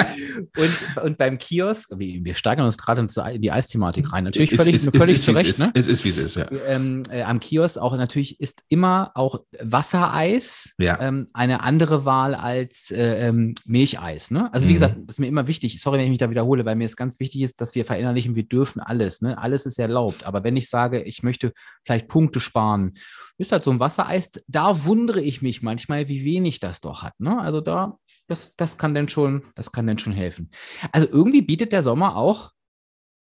Und, 0.56 1.02
und 1.02 1.16
beim 1.16 1.38
Kiosk, 1.38 1.92
wir 1.96 2.34
steigern 2.34 2.66
uns 2.66 2.76
gerade 2.76 3.06
in 3.32 3.40
die 3.40 3.50
Eisthematik 3.50 4.12
rein. 4.12 4.24
Natürlich 4.24 4.54
völlig, 4.54 4.74
ist, 4.74 4.94
völlig 4.94 5.16
ist, 5.16 5.22
zu 5.22 5.32
Recht. 5.32 5.58
Ne? 5.58 5.70
Es 5.74 5.88
ist, 5.88 6.04
wie 6.04 6.10
es 6.10 6.18
ist, 6.18 6.36
ja. 6.36 6.46
Ähm, 6.66 7.04
äh, 7.10 7.22
am 7.22 7.40
Kiosk 7.40 7.78
auch 7.78 7.96
natürlich 7.96 8.38
ist 8.38 8.62
immer 8.68 9.12
auch 9.14 9.40
Wassereis 9.60 10.74
ja. 10.78 11.00
ähm, 11.00 11.26
eine 11.32 11.62
andere 11.62 12.04
Wahl 12.04 12.34
als 12.34 12.90
äh, 12.90 13.28
ähm, 13.28 13.54
Milcheis. 13.64 14.30
Ne? 14.30 14.52
Also 14.52 14.68
wie 14.68 14.72
mhm. 14.72 14.76
gesagt, 14.76 14.96
ist 15.08 15.20
mir 15.20 15.28
immer 15.28 15.46
wichtig, 15.46 15.80
sorry, 15.80 15.98
wenn 15.98 16.04
ich 16.04 16.10
mich 16.10 16.18
da 16.18 16.28
wiederhole, 16.28 16.66
weil 16.66 16.76
mir 16.76 16.84
es 16.84 16.96
ganz 16.96 17.18
wichtig 17.18 17.40
ist, 17.40 17.62
dass 17.62 17.74
wir 17.74 17.86
verinnerlichen, 17.86 18.34
wir 18.34 18.44
dürfen 18.44 18.80
alles. 18.80 19.22
Ne? 19.22 19.38
Alles 19.38 19.64
ist 19.64 19.78
erlaubt. 19.78 20.24
Aber 20.24 20.44
wenn 20.44 20.56
ich 20.56 20.68
sage, 20.68 21.02
ich 21.02 21.22
möchte 21.22 21.52
vielleicht 21.82 22.08
Punkte 22.08 22.40
sparen, 22.40 22.92
ist 23.38 23.52
halt 23.52 23.64
so 23.64 23.70
ein 23.70 23.80
Wassereis, 23.80 24.32
da 24.46 24.84
wundere 24.84 25.20
ich 25.20 25.42
mich 25.42 25.62
manchmal, 25.62 26.08
wie 26.08 26.24
wenig 26.24 26.41
das 26.61 26.81
doch 26.81 27.02
hat. 27.02 27.18
Ne? 27.18 27.40
Also 27.40 27.61
da, 27.61 27.98
das, 28.28 28.57
das 28.57 28.78
kann 28.78 28.94
denn 28.94 29.09
schon, 29.09 29.42
das 29.55 29.72
kann 29.72 29.87
denn 29.87 29.98
schon 29.98 30.12
helfen. 30.12 30.50
Also 30.92 31.09
irgendwie 31.11 31.42
bietet 31.42 31.72
der 31.72 31.83
Sommer 31.83 32.16
auch 32.16 32.52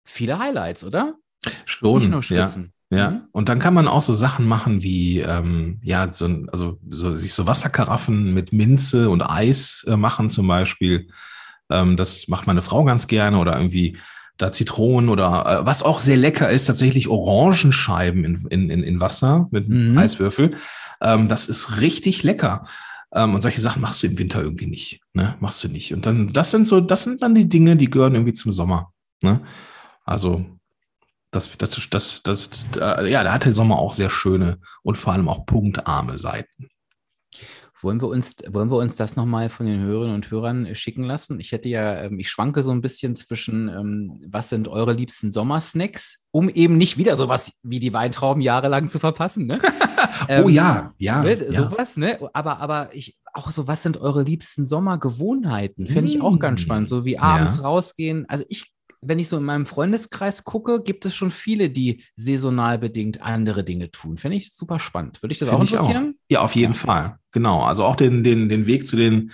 viele 0.05 0.39
Highlights, 0.39 0.85
oder? 0.85 1.15
Schon. 1.65 1.99
Nicht 1.99 2.11
nur 2.11 2.23
Schwitzen. 2.23 2.65
Ja. 2.65 2.71
Ja, 2.93 3.11
mhm. 3.11 3.21
und 3.31 3.49
dann 3.49 3.61
kann 3.61 3.73
man 3.73 3.87
auch 3.87 4.03
so 4.03 4.13
Sachen 4.13 4.49
machen 4.49 4.83
wie, 4.83 5.21
ähm, 5.21 5.79
ja, 5.81 6.13
so, 6.13 6.27
also 6.51 6.81
so, 6.91 7.15
sich 7.15 7.33
so 7.33 7.47
Wasserkaraffen 7.47 8.35
mit 8.35 8.53
Minze 8.53 9.11
und 9.11 9.23
Eis 9.23 9.85
äh, 9.87 9.97
machen 9.97 10.29
zum 10.29 10.49
Beispiel. 10.49 11.09
Ähm, 11.71 11.97
das 11.97 12.27
macht 12.27 12.49
meine 12.49 12.63
Frau 12.63 12.83
ganz 12.83 13.07
gerne 13.07 13.39
oder 13.39 13.57
irgendwie 13.57 13.97
da 14.39 14.53
Zitronen 14.53 15.09
oder 15.09 15.61
äh, 15.61 15.67
was 15.67 15.85
auch 15.85 16.01
sehr 16.01 16.17
lecker 16.17 16.51
ist, 16.51 16.65
tatsächlich 16.65 17.07
Orangenscheiben 17.07 18.25
in, 18.25 18.47
in, 18.49 18.71
in, 18.71 18.83
in 18.83 19.01
Wasser 19.01 19.47
mit 19.53 19.69
mhm. 19.69 19.97
Eiswürfel. 19.97 20.57
Ähm, 21.01 21.29
das 21.29 21.49
ist 21.49 21.81
richtig 21.81 22.25
lecker. 22.25 22.65
Ähm, 23.13 23.35
und 23.35 23.43
solche 23.43 23.61
Sachen 23.61 23.83
machst 23.83 24.03
du 24.03 24.07
im 24.07 24.19
Winter 24.19 24.43
irgendwie 24.43 24.67
nicht. 24.67 25.01
Ne? 25.13 25.37
Machst 25.41 25.65
du 25.65 25.69
nicht. 25.69 25.93
Und 25.93 26.07
dann, 26.07 26.33
das 26.33 26.51
sind 26.51 26.67
so, 26.67 26.81
das 26.81 27.05
sind 27.05 27.23
dann 27.23 27.35
die 27.35 27.49
Dinge, 27.49 27.77
die 27.77 27.91
gehören 27.91 28.15
irgendwie 28.15 28.33
zum 28.33 28.53
Sommer. 28.53 28.93
Ne? 29.23 29.41
Also, 30.05 30.45
das, 31.31 31.57
das, 31.59 31.89
das, 31.91 32.23
das, 32.23 32.51
ja, 32.77 33.23
da 33.23 33.33
hat 33.33 33.45
der 33.45 33.53
Sommer 33.53 33.79
auch 33.79 33.93
sehr 33.93 34.11
schöne 34.11 34.59
und 34.83 34.99
vor 34.99 35.13
allem 35.13 35.29
auch 35.29 35.47
punktarme 35.47 36.17
Seiten. 36.17 36.69
Wollen 37.83 38.01
wir 38.01 38.09
uns, 38.09 38.37
wollen 38.49 38.71
wir 38.71 38.77
uns 38.77 38.97
das 38.97 39.17
nochmal 39.17 39.49
von 39.49 39.67
den 39.67 39.81
Hörerinnen 39.81 40.15
und 40.15 40.31
Hörern 40.31 40.75
schicken 40.75 41.05
lassen? 41.05 41.41
Ich 41.41 41.53
hätte 41.53 41.69
ja, 41.69 42.03
ähm, 42.03 42.19
ich 42.19 42.29
schwanke 42.29 42.63
so 42.63 42.71
ein 42.71 42.81
bisschen 42.81 43.15
zwischen, 43.17 43.69
ähm, 43.69 44.21
was 44.29 44.49
sind 44.51 44.69
eure 44.69 44.93
liebsten 44.93 45.33
Sommersnacks, 45.33 46.27
um 46.31 46.49
eben 46.49 46.77
nicht 46.77 46.99
wieder 46.99 47.17
sowas 47.17 47.59
wie 47.63 47.81
die 47.81 47.93
Weintrauben 47.93 48.43
jahrelang 48.43 48.89
zu 48.89 48.99
verpassen. 48.99 49.47
Ne? 49.47 49.61
oh 50.45 50.49
ja, 50.49 50.93
ja. 50.99 51.23
Ne? 51.23 51.51
Sowas, 51.51 51.97
ja. 51.97 52.01
ne? 52.01 52.31
Aber, 52.33 52.59
aber 52.59 52.91
ich, 52.95 53.19
auch 53.33 53.51
so, 53.51 53.67
was 53.67 53.83
sind 53.83 53.99
eure 53.99 54.23
liebsten 54.23 54.67
Sommergewohnheiten? 54.67 55.87
Fände 55.87 56.11
ich 56.11 56.21
auch 56.21 56.39
ganz 56.39 56.61
spannend. 56.61 56.89
So 56.89 57.05
wie 57.05 57.19
abends 57.19 57.57
ja. 57.57 57.63
rausgehen. 57.63 58.27
Also 58.29 58.45
ich 58.49 58.73
wenn 59.03 59.19
ich 59.19 59.29
so 59.29 59.39
in 59.39 59.45
meinem 59.45 59.67
Freundeskreis 59.67 60.45
gucke, 60.45 60.83
gibt 60.83 61.07
es 61.07 61.15
schon 61.15 61.31
viele, 61.31 61.71
die 61.71 62.05
saisonal 62.17 62.79
bedingt 62.79 63.23
andere 63.23 63.65
Dinge 63.65 63.91
tun. 63.91 64.19
Finde 64.19 64.37
ich 64.37 64.53
super 64.53 64.79
spannend. 64.79 65.23
Würde 65.23 65.33
ich 65.33 65.39
das 65.39 65.49
Find 65.49 65.61
auch 65.61 65.65
interessieren? 65.65 66.17
Ja, 66.29 66.41
auf 66.41 66.55
jeden 66.55 66.73
Ja. 66.75 66.79
Fall. 66.79 67.19
Genau. 67.33 67.63
Also 67.63 67.85
auch 67.85 67.97
den, 67.97 68.25
den, 68.25 68.49
den 68.49 68.67
Weg 68.67 68.87
zu 68.87 68.97
den, 68.97 69.33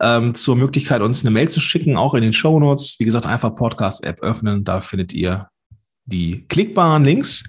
ähm, 0.00 0.34
zur 0.34 0.56
Möglichkeit, 0.56 1.02
uns 1.02 1.22
eine 1.22 1.30
Mail 1.30 1.48
zu 1.48 1.60
schicken, 1.60 1.96
auch 1.96 2.14
in 2.14 2.22
den 2.22 2.32
Show 2.32 2.58
Notes. 2.58 2.96
Wie 2.98 3.04
gesagt, 3.04 3.26
einfach 3.26 3.54
Podcast-App 3.54 4.20
öffnen. 4.20 4.64
Da 4.64 4.80
findet 4.80 5.12
ihr 5.12 5.48
die 6.06 6.46
klickbaren 6.48 7.04
Links 7.04 7.44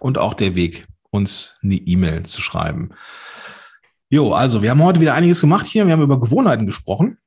und 0.00 0.18
auch 0.18 0.34
der 0.34 0.54
Weg, 0.54 0.86
uns 1.10 1.58
eine 1.62 1.76
E-Mail 1.76 2.24
zu 2.24 2.40
schreiben. 2.42 2.90
Jo, 4.10 4.32
also 4.32 4.62
wir 4.62 4.70
haben 4.70 4.82
heute 4.82 5.00
wieder 5.00 5.14
einiges 5.14 5.40
gemacht 5.40 5.66
hier. 5.66 5.86
Wir 5.86 5.92
haben 5.92 6.02
über 6.02 6.20
Gewohnheiten 6.20 6.66
gesprochen, 6.66 7.18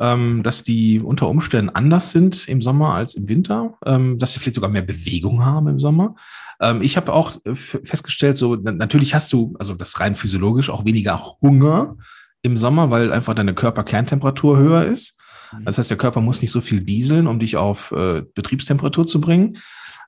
ähm, 0.00 0.42
dass 0.42 0.64
die 0.64 1.00
unter 1.00 1.28
Umständen 1.28 1.70
anders 1.70 2.10
sind 2.10 2.48
im 2.48 2.62
Sommer 2.62 2.94
als 2.94 3.14
im 3.14 3.28
Winter, 3.28 3.74
ähm, 3.84 4.18
dass 4.18 4.34
wir 4.34 4.40
vielleicht 4.40 4.56
sogar 4.56 4.70
mehr 4.70 4.82
Bewegung 4.82 5.44
haben 5.44 5.68
im 5.68 5.78
Sommer. 5.78 6.14
Ähm, 6.60 6.82
ich 6.82 6.96
habe 6.96 7.12
auch 7.12 7.36
äh, 7.44 7.54
festgestellt, 7.54 8.36
so 8.36 8.56
na- 8.56 8.72
natürlich 8.72 9.14
hast 9.14 9.32
du, 9.32 9.54
also 9.58 9.74
das 9.74 10.00
rein 10.00 10.14
physiologisch, 10.14 10.70
auch 10.70 10.84
weniger 10.84 11.22
Hunger 11.42 11.96
im 12.42 12.56
Sommer, 12.56 12.90
weil 12.90 13.12
einfach 13.12 13.34
deine 13.34 13.54
Körperkerntemperatur 13.54 14.58
höher 14.58 14.84
ist. 14.84 15.20
Das 15.64 15.78
heißt, 15.78 15.90
der 15.90 15.98
Körper 15.98 16.20
muss 16.20 16.42
nicht 16.42 16.50
so 16.50 16.60
viel 16.60 16.80
dieseln, 16.80 17.26
um 17.26 17.38
dich 17.38 17.56
auf 17.56 17.92
äh, 17.92 18.22
Betriebstemperatur 18.34 19.06
zu 19.06 19.20
bringen. 19.20 19.58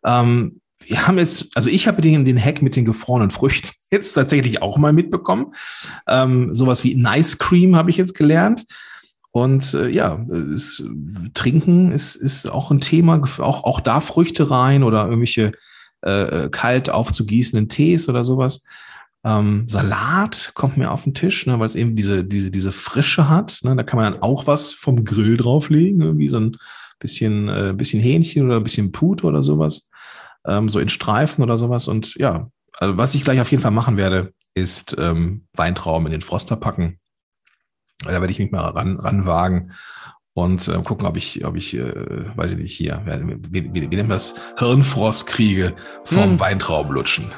Ähm, 0.04 0.60
wir 0.84 1.06
haben 1.06 1.18
jetzt, 1.18 1.56
also 1.56 1.70
ich 1.70 1.88
habe 1.88 2.02
den, 2.02 2.24
den 2.24 2.42
Hack 2.42 2.62
mit 2.62 2.76
den 2.76 2.84
gefrorenen 2.84 3.30
Früchten 3.30 3.70
jetzt 3.90 4.12
tatsächlich 4.12 4.62
auch 4.62 4.78
mal 4.78 4.92
mitbekommen. 4.92 5.52
Ähm, 6.06 6.52
sowas 6.54 6.84
wie 6.84 6.94
Nice 6.94 7.38
Cream 7.38 7.76
habe 7.76 7.90
ich 7.90 7.96
jetzt 7.96 8.14
gelernt. 8.14 8.64
Und 9.36 9.74
äh, 9.74 9.90
ja, 9.90 10.24
es, 10.54 10.82
Trinken 11.34 11.92
ist, 11.92 12.14
ist 12.16 12.50
auch 12.50 12.70
ein 12.70 12.80
Thema, 12.80 13.20
auch, 13.40 13.64
auch 13.64 13.80
da 13.80 14.00
Früchte 14.00 14.50
rein 14.50 14.82
oder 14.82 15.04
irgendwelche 15.04 15.52
äh, 16.00 16.48
kalt 16.48 16.88
aufzugießenden 16.88 17.68
Tees 17.68 18.08
oder 18.08 18.24
sowas. 18.24 18.64
Ähm, 19.26 19.66
Salat 19.68 20.52
kommt 20.54 20.78
mir 20.78 20.90
auf 20.90 21.04
den 21.04 21.12
Tisch, 21.12 21.46
ne, 21.46 21.58
weil 21.60 21.66
es 21.66 21.74
eben 21.74 21.96
diese, 21.96 22.24
diese, 22.24 22.50
diese 22.50 22.72
Frische 22.72 23.28
hat. 23.28 23.58
Ne, 23.62 23.76
da 23.76 23.82
kann 23.82 24.00
man 24.00 24.10
dann 24.10 24.22
auch 24.22 24.46
was 24.46 24.72
vom 24.72 25.04
Grill 25.04 25.36
drauflegen, 25.36 26.00
irgendwie 26.00 26.30
so 26.30 26.38
ein 26.38 26.52
bisschen, 26.98 27.50
äh, 27.50 27.74
bisschen 27.76 28.00
Hähnchen 28.00 28.46
oder 28.46 28.56
ein 28.56 28.64
bisschen 28.64 28.90
Pute 28.90 29.26
oder 29.26 29.42
sowas. 29.42 29.90
Ähm, 30.46 30.70
so 30.70 30.80
in 30.80 30.88
Streifen 30.88 31.44
oder 31.44 31.58
sowas. 31.58 31.88
Und 31.88 32.14
ja, 32.14 32.48
also 32.78 32.96
was 32.96 33.14
ich 33.14 33.22
gleich 33.22 33.42
auf 33.42 33.50
jeden 33.50 33.62
Fall 33.62 33.70
machen 33.70 33.98
werde, 33.98 34.32
ist 34.54 34.96
ähm, 34.98 35.44
Weintrauben 35.52 36.06
in 36.06 36.12
den 36.12 36.22
Froster 36.22 36.56
packen. 36.56 37.00
Da 38.04 38.10
werde 38.12 38.30
ich 38.30 38.38
mich 38.38 38.50
mal 38.52 38.68
ran, 38.68 38.98
ranwagen 38.98 39.72
und 40.34 40.68
äh, 40.68 40.72
gucken, 40.82 41.06
ob 41.06 41.16
ich, 41.16 41.44
ob 41.46 41.56
ich, 41.56 41.74
äh, 41.76 41.92
weiß 42.36 42.52
ich 42.52 42.58
nicht, 42.58 42.76
hier, 42.76 43.02
wie, 43.50 43.72
wie, 43.72 43.90
wie 43.90 43.96
nennt 43.96 44.08
man 44.08 44.16
das, 44.16 44.34
Hirnfrost 44.58 45.26
kriege 45.26 45.74
vom 46.04 46.32
Hm. 46.32 46.40
Weintraubenlutschen. 46.40 47.30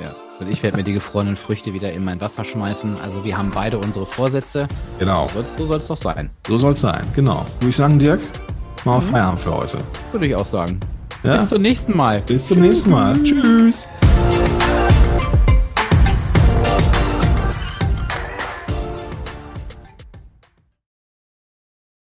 Ja. 0.00 0.14
Und 0.40 0.48
ich 0.50 0.62
werde 0.62 0.76
mir 0.76 0.82
die 0.84 0.92
gefrorenen 0.94 1.36
Früchte 1.36 1.72
wieder 1.74 1.92
in 1.92 2.04
mein 2.04 2.20
Wasser 2.20 2.42
schmeißen. 2.44 2.96
Also 3.00 3.24
wir 3.24 3.36
haben 3.36 3.50
beide 3.54 3.78
unsere 3.78 4.06
Vorsätze. 4.06 4.66
Genau, 4.98 5.28
So 5.28 5.42
soll- 5.42 5.44
So 5.58 5.66
soll 5.66 5.76
es 5.78 5.86
doch 5.86 5.96
sein. 5.96 6.28
so 6.46 6.58
soll 6.58 6.72
es 6.72 6.80
sein. 6.80 7.06
Genau. 7.14 7.44
Würde 7.60 7.68
ich 7.68 7.76
sagen, 7.76 7.98
Dirk, 7.98 8.20
mal 8.84 8.96
auf 8.96 9.08
Feierabend 9.10 9.40
für 9.40 9.54
heute. 9.54 9.78
Würde 10.10 10.26
ich 10.26 10.34
auch 10.34 10.46
sagen. 10.46 10.80
Ja? 11.22 11.34
Bis 11.34 11.48
zum 11.48 11.62
nächsten 11.62 11.96
Mal. 11.96 12.20
Bis 12.26 12.48
zum 12.48 12.60
nächsten 12.60 12.90
Mal. 12.90 13.22
Tschüss. 13.22 13.86